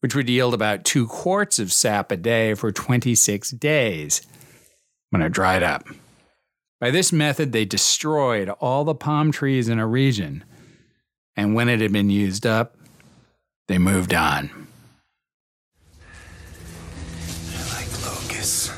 which 0.00 0.14
would 0.14 0.28
yield 0.28 0.54
about 0.54 0.84
two 0.84 1.06
quarts 1.06 1.58
of 1.58 1.72
sap 1.72 2.12
a 2.12 2.16
day 2.16 2.54
for 2.54 2.70
26 2.72 3.50
days 3.52 4.22
when 5.10 5.22
it 5.22 5.32
dried 5.32 5.62
up. 5.62 5.86
By 6.80 6.90
this 6.90 7.12
method, 7.12 7.52
they 7.52 7.64
destroyed 7.64 8.50
all 8.50 8.84
the 8.84 8.94
palm 8.94 9.32
trees 9.32 9.68
in 9.68 9.78
a 9.78 9.86
region, 9.86 10.44
and 11.34 11.54
when 11.54 11.68
it 11.68 11.80
had 11.80 11.92
been 11.92 12.10
used 12.10 12.46
up, 12.46 12.76
they 13.68 13.78
moved 13.78 14.12
on. 14.12 14.68
They're 17.50 17.66
like 17.72 17.90
locusts. 18.04 18.70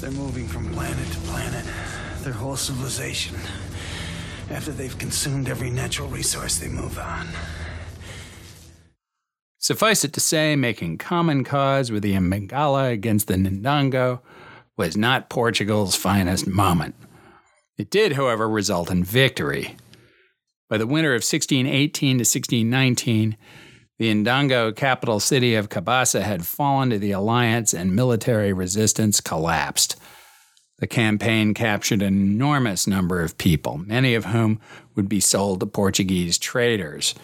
They're 0.00 0.10
moving 0.10 0.46
from 0.46 0.70
planet 0.74 1.10
to 1.12 1.18
planet, 1.20 1.64
their 2.20 2.34
whole 2.34 2.56
civilization. 2.56 3.36
After 4.50 4.70
they've 4.70 4.96
consumed 4.98 5.48
every 5.48 5.70
natural 5.70 6.08
resource, 6.08 6.58
they 6.58 6.68
move 6.68 6.98
on. 6.98 7.26
Suffice 9.66 10.04
it 10.04 10.12
to 10.12 10.20
say, 10.20 10.54
making 10.54 10.96
common 10.96 11.42
cause 11.42 11.90
with 11.90 12.04
the 12.04 12.12
Imbangala 12.12 12.92
against 12.92 13.26
the 13.26 13.34
Ndongo 13.34 14.20
was 14.76 14.96
not 14.96 15.28
Portugal's 15.28 15.96
finest 15.96 16.46
moment. 16.46 16.94
It 17.76 17.90
did, 17.90 18.12
however, 18.12 18.48
result 18.48 18.92
in 18.92 19.02
victory. 19.02 19.74
By 20.70 20.78
the 20.78 20.86
winter 20.86 21.14
of 21.14 21.24
1618 21.24 22.18
to 22.18 22.20
1619, 22.20 23.36
the 23.98 24.14
Ndongo 24.14 24.76
capital 24.76 25.18
city 25.18 25.56
of 25.56 25.68
Kabasa 25.68 26.22
had 26.22 26.46
fallen 26.46 26.90
to 26.90 26.98
the 27.00 27.10
alliance 27.10 27.74
and 27.74 27.96
military 27.96 28.52
resistance 28.52 29.20
collapsed. 29.20 29.96
The 30.78 30.86
campaign 30.86 31.54
captured 31.54 32.02
an 32.02 32.14
enormous 32.14 32.86
number 32.86 33.20
of 33.20 33.36
people, 33.36 33.78
many 33.78 34.14
of 34.14 34.26
whom 34.26 34.60
would 34.94 35.08
be 35.08 35.18
sold 35.18 35.58
to 35.58 35.66
Portuguese 35.66 36.38
traders. 36.38 37.16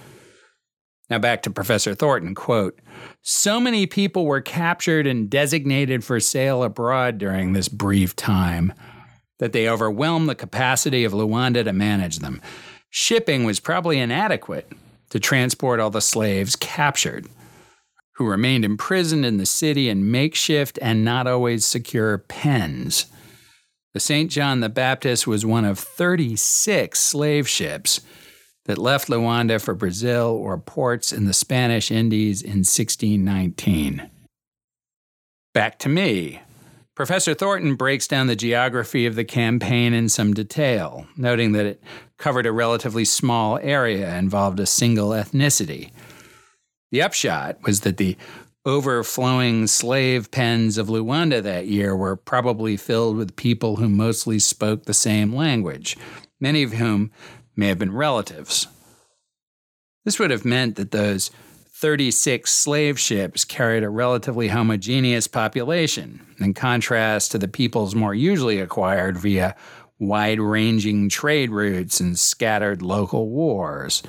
Now 1.12 1.18
back 1.18 1.42
to 1.42 1.50
Professor 1.50 1.94
Thornton, 1.94 2.34
quote, 2.34 2.80
so 3.20 3.60
many 3.60 3.86
people 3.86 4.24
were 4.24 4.40
captured 4.40 5.06
and 5.06 5.28
designated 5.28 6.02
for 6.02 6.18
sale 6.20 6.64
abroad 6.64 7.18
during 7.18 7.52
this 7.52 7.68
brief 7.68 8.16
time 8.16 8.72
that 9.38 9.52
they 9.52 9.68
overwhelmed 9.68 10.26
the 10.26 10.34
capacity 10.34 11.04
of 11.04 11.12
Luanda 11.12 11.64
to 11.64 11.74
manage 11.74 12.20
them. 12.20 12.40
Shipping 12.88 13.44
was 13.44 13.60
probably 13.60 13.98
inadequate 13.98 14.72
to 15.10 15.20
transport 15.20 15.80
all 15.80 15.90
the 15.90 16.00
slaves 16.00 16.56
captured, 16.56 17.26
who 18.12 18.26
remained 18.26 18.64
imprisoned 18.64 19.26
in 19.26 19.36
the 19.36 19.44
city 19.44 19.90
in 19.90 20.10
makeshift 20.10 20.78
and 20.80 21.04
not 21.04 21.26
always 21.26 21.66
secure 21.66 22.16
pens. 22.16 23.04
The 23.92 24.00
St. 24.00 24.30
John 24.30 24.60
the 24.60 24.70
Baptist 24.70 25.26
was 25.26 25.44
one 25.44 25.66
of 25.66 25.78
36 25.78 26.98
slave 26.98 27.46
ships 27.46 28.00
that 28.64 28.78
left 28.78 29.08
Luanda 29.08 29.60
for 29.60 29.74
Brazil 29.74 30.28
or 30.28 30.58
ports 30.58 31.12
in 31.12 31.24
the 31.24 31.32
Spanish 31.32 31.90
Indies 31.90 32.42
in 32.42 32.58
1619. 32.58 34.10
Back 35.52 35.78
to 35.80 35.88
me. 35.88 36.40
Professor 36.94 37.34
Thornton 37.34 37.74
breaks 37.74 38.06
down 38.06 38.26
the 38.26 38.36
geography 38.36 39.06
of 39.06 39.14
the 39.14 39.24
campaign 39.24 39.94
in 39.94 40.08
some 40.08 40.34
detail, 40.34 41.06
noting 41.16 41.52
that 41.52 41.66
it 41.66 41.82
covered 42.18 42.46
a 42.46 42.52
relatively 42.52 43.04
small 43.04 43.58
area, 43.62 44.16
involved 44.16 44.60
a 44.60 44.66
single 44.66 45.10
ethnicity. 45.10 45.90
The 46.90 47.02
upshot 47.02 47.62
was 47.62 47.80
that 47.80 47.96
the 47.96 48.16
overflowing 48.64 49.66
slave 49.66 50.30
pens 50.30 50.78
of 50.78 50.88
Luanda 50.88 51.42
that 51.42 51.66
year 51.66 51.96
were 51.96 52.14
probably 52.14 52.76
filled 52.76 53.16
with 53.16 53.36
people 53.36 53.76
who 53.76 53.88
mostly 53.88 54.38
spoke 54.38 54.84
the 54.84 54.94
same 54.94 55.34
language, 55.34 55.96
many 56.40 56.62
of 56.62 56.74
whom 56.74 57.10
may 57.56 57.68
have 57.68 57.78
been 57.78 57.94
relatives. 57.94 58.66
This 60.04 60.18
would 60.18 60.30
have 60.30 60.44
meant 60.44 60.76
that 60.76 60.90
those 60.90 61.30
36 61.74 62.52
slave 62.52 62.98
ships 62.98 63.44
carried 63.44 63.82
a 63.82 63.90
relatively 63.90 64.48
homogeneous 64.48 65.26
population, 65.26 66.24
in 66.38 66.54
contrast 66.54 67.32
to 67.32 67.38
the 67.38 67.48
peoples 67.48 67.94
more 67.94 68.14
usually 68.14 68.60
acquired 68.60 69.18
via 69.18 69.56
wide 69.98 70.40
ranging 70.40 71.08
trade 71.08 71.50
routes 71.50 72.00
and 72.00 72.18
scattered 72.18 72.82
local 72.82 73.28
wars. 73.28 74.02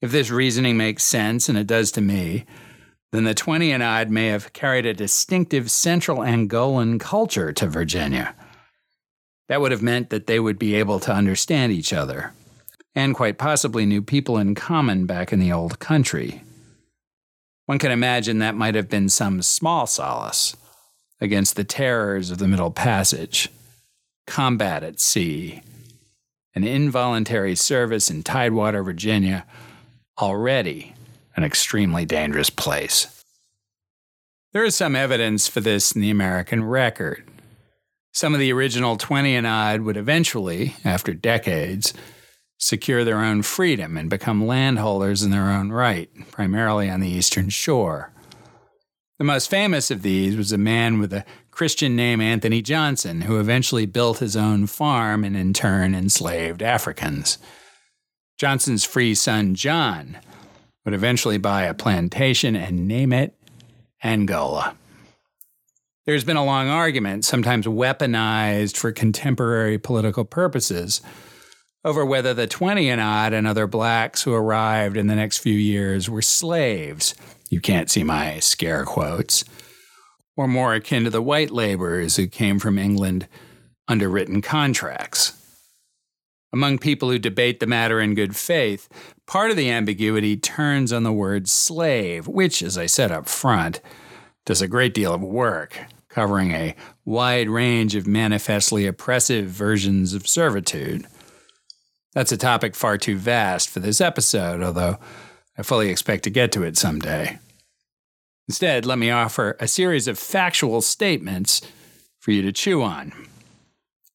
If 0.00 0.12
this 0.12 0.30
reasoning 0.30 0.76
makes 0.76 1.02
sense, 1.02 1.48
and 1.48 1.56
it 1.56 1.66
does 1.66 1.90
to 1.92 2.00
me, 2.00 2.44
then 3.12 3.24
the 3.24 3.34
20 3.34 3.72
and 3.72 3.82
odd 3.82 4.10
may 4.10 4.26
have 4.26 4.52
carried 4.52 4.86
a 4.86 4.92
distinctive 4.92 5.70
central 5.70 6.18
Angolan 6.18 6.98
culture 6.98 7.52
to 7.52 7.66
Virginia. 7.66 8.34
That 9.48 9.60
would 9.60 9.72
have 9.72 9.82
meant 9.82 10.10
that 10.10 10.26
they 10.26 10.40
would 10.40 10.58
be 10.58 10.74
able 10.74 11.00
to 11.00 11.12
understand 11.12 11.72
each 11.72 11.92
other, 11.92 12.32
and 12.94 13.14
quite 13.14 13.38
possibly 13.38 13.84
knew 13.84 14.00
people 14.02 14.38
in 14.38 14.54
common 14.54 15.06
back 15.06 15.32
in 15.32 15.40
the 15.40 15.52
old 15.52 15.78
country. 15.78 16.42
One 17.66 17.78
can 17.78 17.90
imagine 17.90 18.38
that 18.38 18.54
might 18.54 18.74
have 18.74 18.88
been 18.88 19.08
some 19.08 19.42
small 19.42 19.86
solace 19.86 20.56
against 21.20 21.56
the 21.56 21.64
terrors 21.64 22.30
of 22.30 22.38
the 22.38 22.48
Middle 22.48 22.70
Passage, 22.70 23.48
combat 24.26 24.82
at 24.82 25.00
sea, 25.00 25.62
and 26.54 26.64
involuntary 26.64 27.54
service 27.54 28.10
in 28.10 28.22
Tidewater, 28.22 28.82
Virginia, 28.82 29.44
already 30.18 30.94
an 31.36 31.44
extremely 31.44 32.04
dangerous 32.04 32.50
place. 32.50 33.24
There 34.52 34.64
is 34.64 34.76
some 34.76 34.94
evidence 34.94 35.48
for 35.48 35.60
this 35.60 35.92
in 35.92 36.00
the 36.00 36.10
American 36.10 36.62
record. 36.62 37.24
Some 38.14 38.32
of 38.32 38.38
the 38.38 38.52
original 38.52 38.96
20 38.96 39.34
and 39.34 39.44
odd 39.44 39.80
would 39.80 39.96
eventually, 39.96 40.76
after 40.84 41.12
decades, 41.12 41.92
secure 42.58 43.02
their 43.02 43.18
own 43.18 43.42
freedom 43.42 43.96
and 43.96 44.08
become 44.08 44.46
landholders 44.46 45.24
in 45.24 45.32
their 45.32 45.50
own 45.50 45.72
right, 45.72 46.08
primarily 46.30 46.88
on 46.88 47.00
the 47.00 47.08
Eastern 47.08 47.48
Shore. 47.48 48.12
The 49.18 49.24
most 49.24 49.50
famous 49.50 49.90
of 49.90 50.02
these 50.02 50.36
was 50.36 50.52
a 50.52 50.58
man 50.58 51.00
with 51.00 51.12
a 51.12 51.24
Christian 51.50 51.96
name 51.96 52.20
Anthony 52.20 52.62
Johnson, 52.62 53.22
who 53.22 53.40
eventually 53.40 53.84
built 53.84 54.18
his 54.18 54.36
own 54.36 54.68
farm 54.68 55.24
and 55.24 55.36
in 55.36 55.52
turn 55.52 55.92
enslaved 55.92 56.62
Africans. 56.62 57.38
Johnson's 58.38 58.84
free 58.84 59.16
son 59.16 59.56
John 59.56 60.18
would 60.84 60.94
eventually 60.94 61.38
buy 61.38 61.64
a 61.64 61.74
plantation 61.74 62.54
and 62.54 62.86
name 62.86 63.12
it 63.12 63.34
Angola. 64.04 64.76
There's 66.06 66.24
been 66.24 66.36
a 66.36 66.44
long 66.44 66.68
argument, 66.68 67.24
sometimes 67.24 67.66
weaponized 67.66 68.76
for 68.76 68.92
contemporary 68.92 69.78
political 69.78 70.26
purposes, 70.26 71.00
over 71.82 72.04
whether 72.04 72.34
the 72.34 72.46
20 72.46 72.90
and 72.90 73.00
odd 73.00 73.32
and 73.32 73.46
other 73.46 73.66
blacks 73.66 74.22
who 74.22 74.34
arrived 74.34 74.98
in 74.98 75.06
the 75.06 75.14
next 75.14 75.38
few 75.38 75.54
years 75.54 76.10
were 76.10 76.20
slaves. 76.20 77.14
You 77.48 77.58
can't 77.58 77.90
see 77.90 78.04
my 78.04 78.38
scare 78.40 78.84
quotes. 78.84 79.46
Or 80.36 80.46
more 80.46 80.74
akin 80.74 81.04
to 81.04 81.10
the 81.10 81.22
white 81.22 81.50
laborers 81.50 82.16
who 82.16 82.26
came 82.26 82.58
from 82.58 82.78
England 82.78 83.26
under 83.88 84.10
written 84.10 84.42
contracts. 84.42 85.32
Among 86.52 86.76
people 86.76 87.10
who 87.10 87.18
debate 87.18 87.60
the 87.60 87.66
matter 87.66 87.98
in 87.98 88.14
good 88.14 88.36
faith, 88.36 88.90
part 89.26 89.50
of 89.50 89.56
the 89.56 89.70
ambiguity 89.70 90.36
turns 90.36 90.92
on 90.92 91.02
the 91.02 91.12
word 91.12 91.48
slave, 91.48 92.28
which, 92.28 92.62
as 92.62 92.76
I 92.76 92.84
said 92.84 93.10
up 93.10 93.26
front, 93.26 93.80
does 94.44 94.60
a 94.60 94.68
great 94.68 94.92
deal 94.92 95.14
of 95.14 95.22
work, 95.22 95.78
covering 96.14 96.52
a 96.52 96.76
wide 97.04 97.48
range 97.48 97.96
of 97.96 98.06
manifestly 98.06 98.86
oppressive 98.86 99.46
versions 99.46 100.14
of 100.14 100.28
servitude. 100.28 101.04
That's 102.12 102.30
a 102.30 102.36
topic 102.36 102.76
far 102.76 102.96
too 102.96 103.16
vast 103.16 103.68
for 103.68 103.80
this 103.80 104.00
episode, 104.00 104.62
although 104.62 104.98
I 105.58 105.62
fully 105.62 105.88
expect 105.88 106.22
to 106.24 106.30
get 106.30 106.52
to 106.52 106.62
it 106.62 106.78
someday. 106.78 107.40
Instead, 108.48 108.86
let 108.86 108.98
me 108.98 109.10
offer 109.10 109.56
a 109.58 109.66
series 109.66 110.06
of 110.06 110.16
factual 110.16 110.80
statements 110.82 111.62
for 112.20 112.30
you 112.30 112.42
to 112.42 112.52
chew 112.52 112.82
on. 112.82 113.12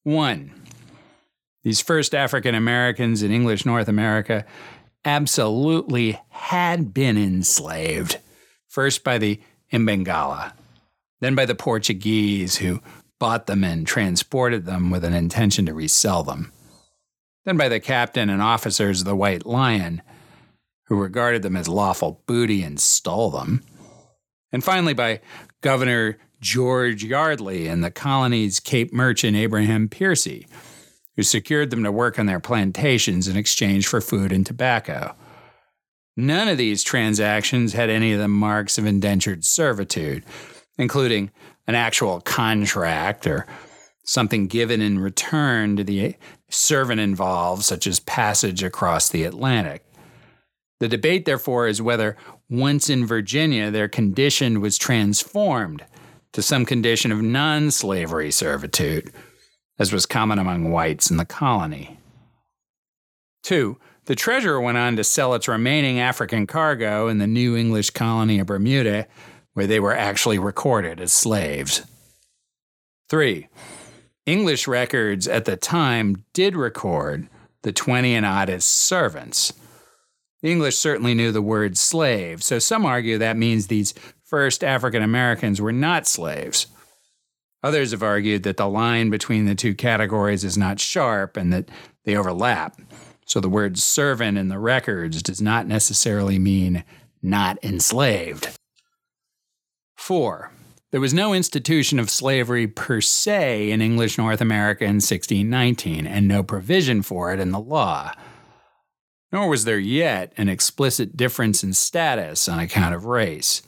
1. 0.04 0.52
These 1.64 1.82
first 1.82 2.16
African 2.16 2.56
Americans 2.56 3.22
in 3.22 3.32
English 3.32 3.66
North 3.66 3.90
America 3.90 4.46
absolutely 5.04 6.18
had 6.30 6.94
been 6.94 7.18
enslaved, 7.18 8.20
first 8.70 9.04
by 9.04 9.18
the 9.18 9.42
Imbangala, 9.74 10.54
then 11.22 11.36
by 11.36 11.46
the 11.46 11.56
Portuguese 11.56 12.58
who 12.58 12.82
bought 13.20 13.48
them 13.48 13.64
and 13.64 13.86
transported 13.86 14.66
them 14.66 14.90
with 14.90 15.04
an 15.04 15.14
intention 15.14 15.66
to 15.66 15.74
resell 15.74 16.24
them, 16.24 16.52
then 17.46 17.58
by 17.58 17.68
the 17.70 17.80
captain 17.80 18.30
and 18.30 18.42
officers 18.42 19.02
of 19.02 19.06
the 19.06 19.16
White 19.16 19.46
Lion 19.46 20.02
who 20.86 20.96
regarded 20.96 21.42
them 21.42 21.56
as 21.56 21.68
lawful 21.68 22.24
booty 22.26 22.64
and 22.64 22.80
stole 22.80 23.30
them, 23.30 23.62
and 24.52 24.64
finally 24.64 24.94
by 24.94 25.22
Governor 25.62 26.18
George 26.42 27.04
Yeardley 27.04 27.68
and 27.68 27.84
the 27.84 27.92
colony's 27.92 28.60
Cape 28.60 28.94
merchant 28.94 29.36
Abraham 29.36 29.90
Piercy 29.90 30.48
who 31.20 31.24
secured 31.24 31.70
them 31.70 31.84
to 31.84 31.92
work 31.92 32.18
on 32.18 32.28
their 32.28 32.40
plantations 32.40 33.28
in 33.28 33.36
exchange 33.36 33.86
for 33.86 34.00
food 34.00 34.32
and 34.32 34.46
tobacco. 34.46 35.14
None 36.16 36.48
of 36.48 36.58
these 36.58 36.82
transactions 36.82 37.74
had 37.74 37.90
any 37.90 38.14
of 38.14 38.20
the 38.20 38.30
marks 38.30 38.78
of 38.78 38.86
indentured 38.86 39.44
servitude, 39.44 40.24
including 40.80 41.30
an 41.68 41.76
actual 41.76 42.22
contract 42.22 43.28
or 43.28 43.46
something 44.04 44.48
given 44.48 44.82
in 44.82 44.98
return 44.98 45.76
to 45.76 45.84
the 45.84 46.16
servant 46.50 47.00
involved, 47.00 47.64
such 47.64 47.86
as 47.86 48.00
passage 48.00 48.64
across 48.64 49.10
the 49.10 49.24
Atlantic. 49.24 49.86
The 50.80 50.88
debate, 50.88 51.26
therefore, 51.26 51.68
is 51.68 51.82
whether 51.82 52.18
once 52.50 52.90
in 52.90 53.06
Virginia 53.06 53.70
their 53.70 53.88
condition 53.88 54.62
was 54.62 54.80
transformed 54.80 55.86
to 56.32 56.42
some 56.42 56.66
condition 56.66 57.12
of 57.12 57.22
non 57.22 57.70
slavery 57.70 58.32
servitude 58.32 59.12
as 59.78 59.94
was 59.94 60.06
common 60.06 60.40
among 60.40 60.72
whites 60.72 61.12
in 61.12 61.18
the 61.18 61.26
colony. 61.26 62.00
Two, 63.44 63.78
the 64.06 64.16
Treasurer 64.16 64.60
went 64.60 64.78
on 64.78 64.96
to 64.96 65.04
sell 65.04 65.34
its 65.34 65.48
remaining 65.48 66.00
African 66.00 66.48
cargo 66.48 67.08
in 67.08 67.20
the 67.20 67.28
new 67.28 67.56
English 67.56 67.92
colony 67.92 68.40
of 68.40 68.48
Bermuda, 68.48 69.08
where 69.60 69.68
they 69.68 69.82
were 69.82 69.94
actually 69.94 70.40
recorded 70.40 71.02
as 71.02 71.12
slaves. 71.12 71.82
Three, 73.10 73.50
English 74.26 74.70
records 74.70 75.28
at 75.28 75.44
the 75.44 75.58
time 75.58 76.24
did 76.32 76.56
record 76.56 77.28
the 77.64 77.74
20 77.74 78.16
and 78.16 78.26
odd 78.26 78.50
as 78.50 78.64
servants. 78.64 79.52
The 80.42 80.50
English 80.50 80.78
certainly 80.78 81.14
knew 81.14 81.34
the 81.34 81.42
word 81.42 81.78
slave, 81.78 82.42
so 82.42 82.58
some 82.58 82.86
argue 82.86 83.18
that 83.18 83.36
means 83.36 83.68
these 83.68 83.94
first 84.24 84.64
African 84.64 85.04
Americans 85.04 85.60
were 85.60 85.74
not 85.74 86.08
slaves. 86.08 86.68
Others 87.62 87.92
have 87.92 88.02
argued 88.02 88.44
that 88.44 88.56
the 88.56 88.70
line 88.70 89.10
between 89.10 89.46
the 89.46 89.56
two 89.56 89.76
categories 89.76 90.46
is 90.46 90.58
not 90.58 90.80
sharp 90.80 91.36
and 91.36 91.52
that 91.52 91.68
they 92.06 92.16
overlap. 92.16 92.80
So 93.26 93.42
the 93.42 93.50
word 93.50 93.78
servant 93.78 94.38
in 94.38 94.48
the 94.48 94.58
records 94.58 95.22
does 95.22 95.42
not 95.42 95.68
necessarily 95.68 96.40
mean 96.40 96.86
not 97.22 97.62
enslaved. 97.62 98.58
4. 100.10 100.52
There 100.90 101.00
was 101.00 101.14
no 101.14 101.36
institution 101.36 102.00
of 102.00 102.10
slavery 102.10 102.66
per 102.66 103.00
se 103.00 103.70
in 103.70 103.80
English 103.80 104.18
North 104.18 104.42
America 104.42 104.84
in 104.84 104.96
1619, 104.96 106.08
and 106.08 106.28
no 106.28 106.42
provision 106.42 107.04
for 107.04 107.32
it 107.32 107.40
in 107.40 107.52
the 107.52 107.60
law. 107.60 108.14
Nor 109.32 109.48
was 109.50 109.66
there 109.66 109.78
yet 109.78 110.34
an 110.36 110.50
explicit 110.50 111.16
difference 111.16 111.64
in 111.64 111.74
status 111.74 112.50
on 112.50 112.58
account 112.58 112.96
of 112.96 113.06
race. 113.06 113.62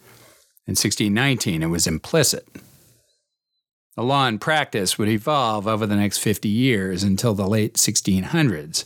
In 0.66 0.72
1619, 0.72 1.62
it 1.62 1.68
was 1.68 1.86
implicit. 1.86 2.48
The 3.96 4.02
law 4.02 4.26
and 4.26 4.42
practice 4.42 4.98
would 4.98 5.10
evolve 5.10 5.68
over 5.68 5.86
the 5.86 5.96
next 5.96 6.18
50 6.18 6.50
years 6.50 7.04
until 7.04 7.36
the 7.36 7.46
late 7.46 7.76
1600s, 7.76 8.84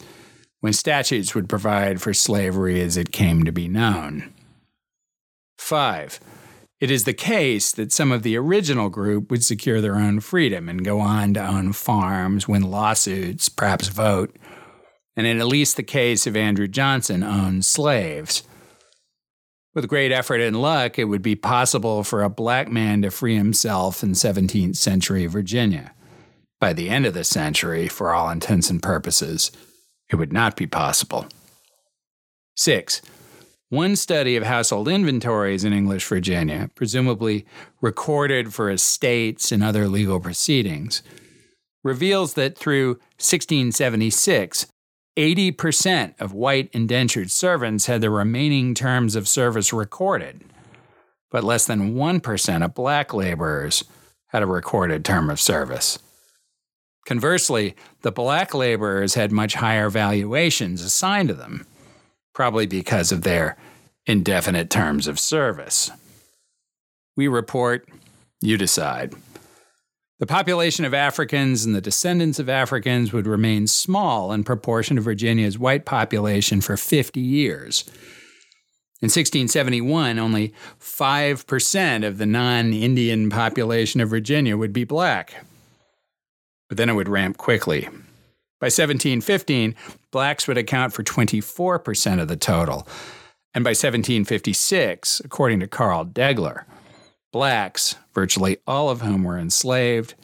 when 0.59 0.73
statutes 0.73 1.33
would 1.33 1.47
provide 1.47 2.01
for 2.01 2.13
slavery 2.13 2.81
as 2.81 2.97
it 2.97 3.13
came 3.13 3.45
to 3.45 3.53
be 3.53 3.69
known. 3.69 4.33
5. 5.57 6.19
It 6.81 6.91
is 6.91 7.05
the 7.05 7.13
case 7.13 7.71
that 7.71 7.93
some 7.93 8.11
of 8.11 8.23
the 8.23 8.37
original 8.37 8.89
group 8.89 9.31
would 9.31 9.43
secure 9.43 9.79
their 9.79 9.95
own 9.95 10.19
freedom 10.19 10.67
and 10.67 10.83
go 10.83 10.99
on 10.99 11.33
to 11.35 11.45
own 11.45 11.71
farms, 11.71 12.47
win 12.47 12.63
lawsuits, 12.63 13.47
perhaps 13.47 13.87
vote, 13.87 14.35
and 15.15 15.25
in 15.25 15.39
at 15.39 15.47
least 15.47 15.77
the 15.77 15.83
case 15.83 16.27
of 16.27 16.35
Andrew 16.35 16.67
Johnson, 16.67 17.23
own 17.23 17.61
slaves. 17.61 18.43
With 19.73 19.87
great 19.87 20.11
effort 20.11 20.41
and 20.41 20.61
luck, 20.61 20.99
it 20.99 21.05
would 21.05 21.21
be 21.21 21.35
possible 21.35 22.03
for 22.03 22.23
a 22.23 22.29
black 22.29 22.69
man 22.69 23.01
to 23.03 23.11
free 23.11 23.35
himself 23.35 24.03
in 24.03 24.11
17th 24.11 24.75
century 24.75 25.25
Virginia. 25.27 25.93
By 26.59 26.73
the 26.73 26.89
end 26.89 27.05
of 27.05 27.13
the 27.13 27.23
century, 27.23 27.87
for 27.87 28.13
all 28.13 28.29
intents 28.29 28.69
and 28.69 28.81
purposes, 28.81 29.51
it 30.09 30.15
would 30.15 30.33
not 30.33 30.55
be 30.55 30.67
possible. 30.67 31.27
6. 32.55 33.01
One 33.69 33.95
study 33.95 34.35
of 34.35 34.43
household 34.43 34.87
inventories 34.87 35.63
in 35.63 35.73
English 35.73 36.05
Virginia, 36.05 36.69
presumably 36.75 37.47
recorded 37.81 38.53
for 38.53 38.69
estates 38.69 39.51
and 39.51 39.63
other 39.63 39.87
legal 39.87 40.19
proceedings, 40.19 41.01
reveals 41.83 42.35
that 42.35 42.57
through 42.57 42.99
1676, 43.17 44.67
80% 45.17 46.13
of 46.19 46.33
white 46.33 46.69
indentured 46.73 47.31
servants 47.31 47.87
had 47.87 48.01
their 48.01 48.11
remaining 48.11 48.75
terms 48.75 49.15
of 49.15 49.27
service 49.27 49.73
recorded, 49.73 50.43
but 51.31 51.43
less 51.43 51.65
than 51.65 51.95
1% 51.95 52.65
of 52.65 52.75
black 52.75 53.13
laborers 53.15 53.83
had 54.27 54.43
a 54.43 54.47
recorded 54.47 55.03
term 55.03 55.29
of 55.29 55.39
service. 55.39 55.97
Conversely, 57.07 57.75
the 58.01 58.11
black 58.11 58.53
laborers 58.53 59.15
had 59.15 59.31
much 59.31 59.55
higher 59.55 59.89
valuations 59.89 60.81
assigned 60.81 61.29
to 61.29 61.35
them, 61.35 61.65
probably 62.35 62.67
because 62.67 63.11
of 63.11 63.23
their 63.23 63.57
indefinite 64.05 64.69
terms 64.69 65.07
of 65.07 65.17
service. 65.17 65.89
We 67.15 67.27
report, 67.27 67.89
you 68.41 68.57
decide. 68.57 69.15
The 70.19 70.27
population 70.27 70.85
of 70.85 70.93
Africans 70.93 71.65
and 71.65 71.73
the 71.73 71.81
descendants 71.81 72.37
of 72.37 72.47
Africans 72.47 73.11
would 73.11 73.25
remain 73.25 73.67
small 73.67 74.31
in 74.31 74.43
proportion 74.43 74.97
to 74.97 75.01
Virginia's 75.01 75.57
white 75.57 75.85
population 75.85 76.61
for 76.61 76.77
50 76.77 77.19
years. 77.19 77.83
In 79.01 79.07
1671, 79.07 80.19
only 80.19 80.53
5% 80.79 82.07
of 82.07 82.17
the 82.17 82.25
non 82.25 82.73
Indian 82.73 83.29
population 83.29 83.99
of 84.01 84.09
Virginia 84.09 84.55
would 84.55 84.71
be 84.71 84.83
black. 84.83 85.45
But 86.69 86.77
then 86.77 86.89
it 86.89 86.93
would 86.93 87.09
ramp 87.09 87.37
quickly. 87.37 87.89
By 88.65 88.69
1715, 88.69 89.75
blacks 90.09 90.47
would 90.47 90.57
account 90.57 90.91
for 90.91 91.03
24% 91.03 92.19
of 92.19 92.27
the 92.27 92.35
total. 92.35 92.87
And 93.53 93.63
by 93.63 93.69
1756, 93.69 95.21
according 95.23 95.59
to 95.59 95.67
Carl 95.67 96.03
Degler, 96.03 96.63
blacks, 97.31 97.95
virtually 98.15 98.57
all 98.65 98.89
of 98.89 99.01
whom 99.01 99.23
were 99.23 99.37
enslaved, 99.37 100.15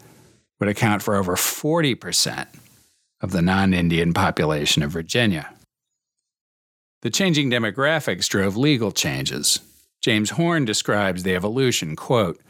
would 0.59 0.69
account 0.69 1.03
for 1.03 1.13
over 1.13 1.35
40% 1.35 2.47
of 3.21 3.29
the 3.29 3.43
non 3.43 3.75
Indian 3.75 4.11
population 4.11 4.81
of 4.81 4.89
Virginia. 4.89 5.53
The 7.03 7.11
changing 7.11 7.51
demographics 7.51 8.27
drove 8.27 8.57
legal 8.57 8.91
changes. 8.91 9.59
James 10.01 10.31
Horn 10.31 10.65
describes 10.65 11.21
the 11.21 11.35
evolution, 11.35 11.95
quote, 11.95 12.41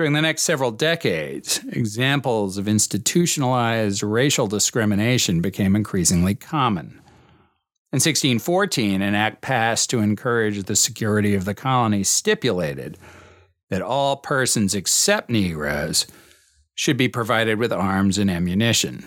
during 0.00 0.14
the 0.14 0.22
next 0.22 0.44
several 0.44 0.70
decades, 0.70 1.60
examples 1.72 2.56
of 2.56 2.66
institutionalized 2.66 4.02
racial 4.02 4.46
discrimination 4.46 5.42
became 5.42 5.76
increasingly 5.76 6.34
common. 6.34 6.86
In 7.92 7.98
1614, 7.98 9.02
an 9.02 9.14
act 9.14 9.42
passed 9.42 9.90
to 9.90 9.98
encourage 9.98 10.62
the 10.62 10.74
security 10.74 11.34
of 11.34 11.44
the 11.44 11.52
colony 11.52 12.02
stipulated 12.02 12.96
that 13.68 13.82
all 13.82 14.16
persons 14.16 14.74
except 14.74 15.28
Negroes 15.28 16.06
should 16.74 16.96
be 16.96 17.08
provided 17.08 17.58
with 17.58 17.70
arms 17.70 18.16
and 18.16 18.30
ammunition 18.30 19.06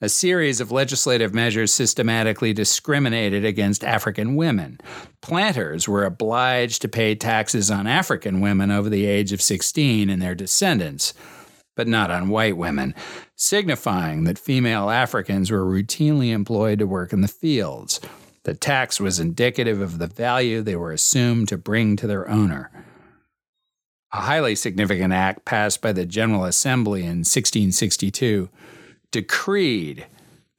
a 0.00 0.08
series 0.08 0.60
of 0.60 0.70
legislative 0.70 1.32
measures 1.34 1.72
systematically 1.72 2.52
discriminated 2.52 3.44
against 3.44 3.82
African 3.82 4.36
women. 4.36 4.78
Planters 5.22 5.88
were 5.88 6.04
obliged 6.04 6.82
to 6.82 6.88
pay 6.88 7.14
taxes 7.14 7.70
on 7.70 7.86
African 7.86 8.40
women 8.40 8.70
over 8.70 8.90
the 8.90 9.06
age 9.06 9.32
of 9.32 9.40
16 9.40 10.10
and 10.10 10.20
their 10.20 10.34
descendants, 10.34 11.14
but 11.74 11.88
not 11.88 12.10
on 12.10 12.28
white 12.28 12.58
women, 12.58 12.94
signifying 13.36 14.24
that 14.24 14.38
female 14.38 14.90
Africans 14.90 15.50
were 15.50 15.64
routinely 15.64 16.30
employed 16.30 16.78
to 16.80 16.86
work 16.86 17.14
in 17.14 17.22
the 17.22 17.28
fields. 17.28 17.98
The 18.44 18.54
tax 18.54 19.00
was 19.00 19.18
indicative 19.18 19.80
of 19.80 19.98
the 19.98 20.06
value 20.06 20.60
they 20.60 20.76
were 20.76 20.92
assumed 20.92 21.48
to 21.48 21.58
bring 21.58 21.96
to 21.96 22.06
their 22.06 22.28
owner. 22.28 22.70
A 24.12 24.20
highly 24.20 24.54
significant 24.54 25.12
act 25.12 25.44
passed 25.46 25.80
by 25.80 25.92
the 25.92 26.06
General 26.06 26.44
Assembly 26.44 27.00
in 27.00 27.24
1662 27.24 28.50
decreed 29.16 30.06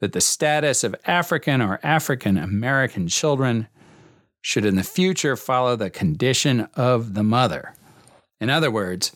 that 0.00 0.12
the 0.12 0.20
status 0.20 0.82
of 0.82 0.96
African 1.06 1.62
or 1.62 1.78
African 1.84 2.36
American 2.36 3.06
children 3.06 3.68
should 4.40 4.64
in 4.64 4.74
the 4.74 4.82
future 4.82 5.36
follow 5.36 5.76
the 5.76 5.90
condition 5.90 6.68
of 6.74 7.14
the 7.14 7.22
mother. 7.22 7.76
In 8.40 8.50
other 8.50 8.68
words, 8.68 9.12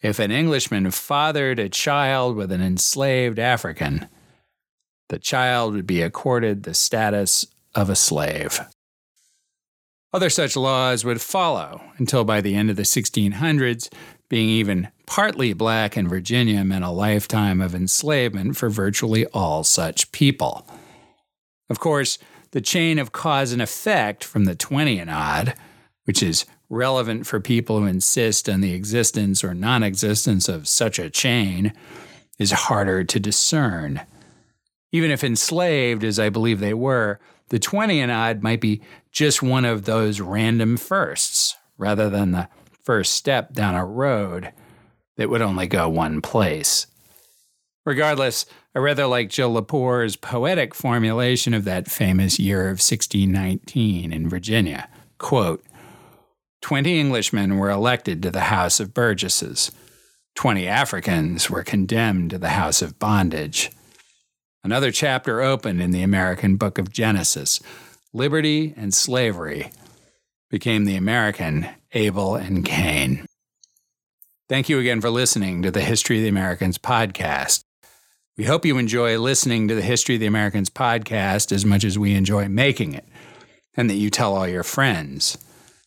if 0.00 0.20
an 0.20 0.30
Englishman 0.30 0.88
fathered 0.92 1.58
a 1.58 1.68
child 1.68 2.36
with 2.36 2.52
an 2.52 2.62
enslaved 2.62 3.40
African, 3.40 4.06
the 5.08 5.18
child 5.18 5.74
would 5.74 5.88
be 5.88 6.00
accorded 6.00 6.62
the 6.62 6.74
status 6.74 7.48
of 7.74 7.90
a 7.90 7.96
slave. 7.96 8.60
Other 10.12 10.30
such 10.30 10.56
laws 10.56 11.04
would 11.04 11.20
follow 11.20 11.80
until 11.98 12.22
by 12.22 12.40
the 12.40 12.54
end 12.54 12.70
of 12.70 12.76
the 12.76 12.82
1600s, 12.82 13.92
being 14.34 14.48
even 14.48 14.88
partly 15.06 15.52
black 15.52 15.96
in 15.96 16.08
Virginia 16.08 16.64
meant 16.64 16.84
a 16.84 16.90
lifetime 16.90 17.60
of 17.60 17.72
enslavement 17.72 18.56
for 18.56 18.68
virtually 18.68 19.24
all 19.26 19.62
such 19.62 20.10
people. 20.10 20.66
Of 21.70 21.78
course, 21.78 22.18
the 22.50 22.60
chain 22.60 22.98
of 22.98 23.12
cause 23.12 23.52
and 23.52 23.62
effect 23.62 24.24
from 24.24 24.44
the 24.44 24.56
20 24.56 24.98
and 24.98 25.08
odd, 25.08 25.54
which 26.02 26.20
is 26.20 26.46
relevant 26.68 27.28
for 27.28 27.38
people 27.38 27.78
who 27.78 27.86
insist 27.86 28.48
on 28.48 28.60
the 28.60 28.74
existence 28.74 29.44
or 29.44 29.54
non 29.54 29.84
existence 29.84 30.48
of 30.48 30.66
such 30.66 30.98
a 30.98 31.10
chain, 31.10 31.72
is 32.36 32.50
harder 32.50 33.04
to 33.04 33.20
discern. 33.20 34.00
Even 34.90 35.12
if 35.12 35.22
enslaved, 35.22 36.02
as 36.02 36.18
I 36.18 36.28
believe 36.28 36.58
they 36.58 36.74
were, 36.74 37.20
the 37.50 37.60
20 37.60 38.00
and 38.00 38.10
odd 38.10 38.42
might 38.42 38.60
be 38.60 38.82
just 39.12 39.44
one 39.44 39.64
of 39.64 39.84
those 39.84 40.20
random 40.20 40.76
firsts 40.76 41.54
rather 41.78 42.10
than 42.10 42.32
the 42.32 42.48
first 42.84 43.14
step 43.14 43.52
down 43.52 43.74
a 43.74 43.84
road 43.84 44.52
that 45.16 45.30
would 45.30 45.42
only 45.42 45.66
go 45.66 45.88
one 45.88 46.20
place. 46.20 46.86
Regardless, 47.86 48.46
I 48.74 48.78
rather 48.78 49.06
like 49.06 49.28
Jill 49.28 49.52
Lepore's 49.52 50.16
poetic 50.16 50.74
formulation 50.74 51.54
of 51.54 51.64
that 51.64 51.90
famous 51.90 52.38
year 52.38 52.62
of 52.62 52.80
1619 52.80 54.12
in 54.12 54.28
Virginia. 54.28 54.88
Quote, 55.18 55.64
Twenty 56.60 56.98
Englishmen 56.98 57.58
were 57.58 57.70
elected 57.70 58.22
to 58.22 58.30
the 58.30 58.40
House 58.40 58.80
of 58.80 58.94
Burgesses. 58.94 59.70
Twenty 60.34 60.66
Africans 60.66 61.50
were 61.50 61.62
condemned 61.62 62.30
to 62.30 62.38
the 62.38 62.50
house 62.50 62.80
of 62.80 62.98
bondage. 62.98 63.70
Another 64.64 64.90
chapter 64.90 65.42
opened 65.42 65.82
in 65.82 65.90
the 65.90 66.02
American 66.02 66.56
book 66.56 66.78
of 66.78 66.90
Genesis. 66.90 67.60
Liberty 68.14 68.72
and 68.78 68.94
slavery 68.94 69.70
became 70.54 70.84
the 70.84 70.94
American 70.94 71.66
Abel 71.94 72.36
and 72.36 72.64
Cain. 72.64 73.26
Thank 74.48 74.68
you 74.68 74.78
again 74.78 75.00
for 75.00 75.10
listening 75.10 75.62
to 75.62 75.72
the 75.72 75.80
History 75.80 76.18
of 76.18 76.22
the 76.22 76.28
Americans 76.28 76.78
podcast. 76.78 77.64
We 78.36 78.44
hope 78.44 78.64
you 78.64 78.78
enjoy 78.78 79.18
listening 79.18 79.66
to 79.66 79.74
the 79.74 79.82
History 79.82 80.14
of 80.14 80.20
the 80.20 80.28
Americans 80.28 80.70
podcast 80.70 81.50
as 81.50 81.66
much 81.66 81.82
as 81.82 81.98
we 81.98 82.14
enjoy 82.14 82.46
making 82.46 82.94
it, 82.94 83.04
and 83.76 83.90
that 83.90 83.96
you 83.96 84.10
tell 84.10 84.36
all 84.36 84.46
your 84.46 84.62
friends. 84.62 85.36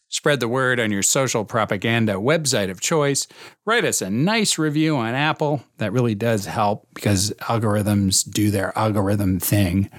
Spread 0.10 0.42
the 0.42 0.50
word 0.50 0.82
on 0.82 0.92
your 0.92 1.02
social 1.02 1.46
propaganda 1.46 2.16
website 2.16 2.70
of 2.70 2.82
choice. 2.82 3.26
Write 3.66 3.86
us 3.86 4.02
a 4.02 4.10
nice 4.10 4.58
review 4.58 4.98
on 4.98 5.14
Apple. 5.14 5.64
That 5.78 5.94
really 5.94 6.16
does 6.16 6.46
help 6.46 6.90
because 6.94 7.32
algorithms 7.40 8.30
do 8.30 8.52
their 8.52 8.78
algorithm 8.78 9.40
thing. 9.40 9.90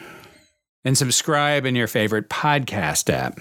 And 0.84 0.98
subscribe 0.98 1.64
in 1.64 1.74
your 1.74 1.88
favorite 1.88 2.28
podcast 2.28 3.08
app. 3.08 3.38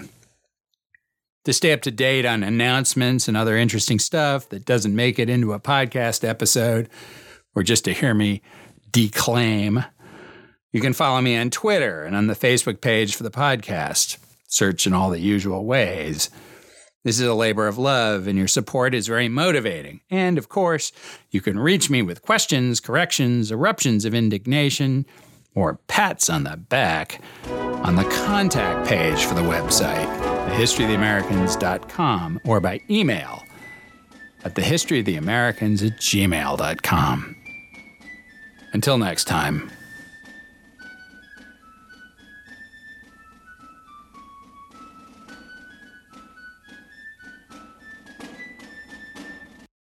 To 1.48 1.54
stay 1.54 1.72
up 1.72 1.80
to 1.80 1.90
date 1.90 2.26
on 2.26 2.42
announcements 2.42 3.26
and 3.26 3.34
other 3.34 3.56
interesting 3.56 3.98
stuff 3.98 4.50
that 4.50 4.66
doesn't 4.66 4.94
make 4.94 5.18
it 5.18 5.30
into 5.30 5.54
a 5.54 5.58
podcast 5.58 6.22
episode, 6.22 6.90
or 7.54 7.62
just 7.62 7.86
to 7.86 7.94
hear 7.94 8.12
me 8.12 8.42
declaim, 8.92 9.82
you 10.72 10.82
can 10.82 10.92
follow 10.92 11.22
me 11.22 11.38
on 11.38 11.48
Twitter 11.48 12.04
and 12.04 12.14
on 12.14 12.26
the 12.26 12.34
Facebook 12.34 12.82
page 12.82 13.16
for 13.16 13.22
the 13.22 13.30
podcast. 13.30 14.18
Search 14.46 14.86
in 14.86 14.92
all 14.92 15.08
the 15.08 15.20
usual 15.20 15.64
ways. 15.64 16.28
This 17.02 17.18
is 17.18 17.26
a 17.26 17.32
labor 17.32 17.66
of 17.66 17.78
love, 17.78 18.26
and 18.26 18.36
your 18.36 18.46
support 18.46 18.94
is 18.94 19.06
very 19.06 19.30
motivating. 19.30 20.02
And 20.10 20.36
of 20.36 20.50
course, 20.50 20.92
you 21.30 21.40
can 21.40 21.58
reach 21.58 21.88
me 21.88 22.02
with 22.02 22.20
questions, 22.20 22.78
corrections, 22.78 23.50
eruptions 23.50 24.04
of 24.04 24.12
indignation, 24.12 25.06
or 25.54 25.80
pats 25.86 26.28
on 26.28 26.44
the 26.44 26.58
back 26.58 27.22
on 27.48 27.96
the 27.96 28.04
contact 28.26 28.86
page 28.86 29.24
for 29.24 29.32
the 29.32 29.40
website 29.40 30.37
thehistoryoftheamericans.com 30.58 32.40
or 32.44 32.60
by 32.60 32.80
email 32.90 33.44
at 34.44 34.54
thehistoryoftheamericans 34.54 35.86
at 35.86 35.98
gmail.com. 36.00 37.36
Until 38.72 38.98
next 38.98 39.24
time. 39.24 39.70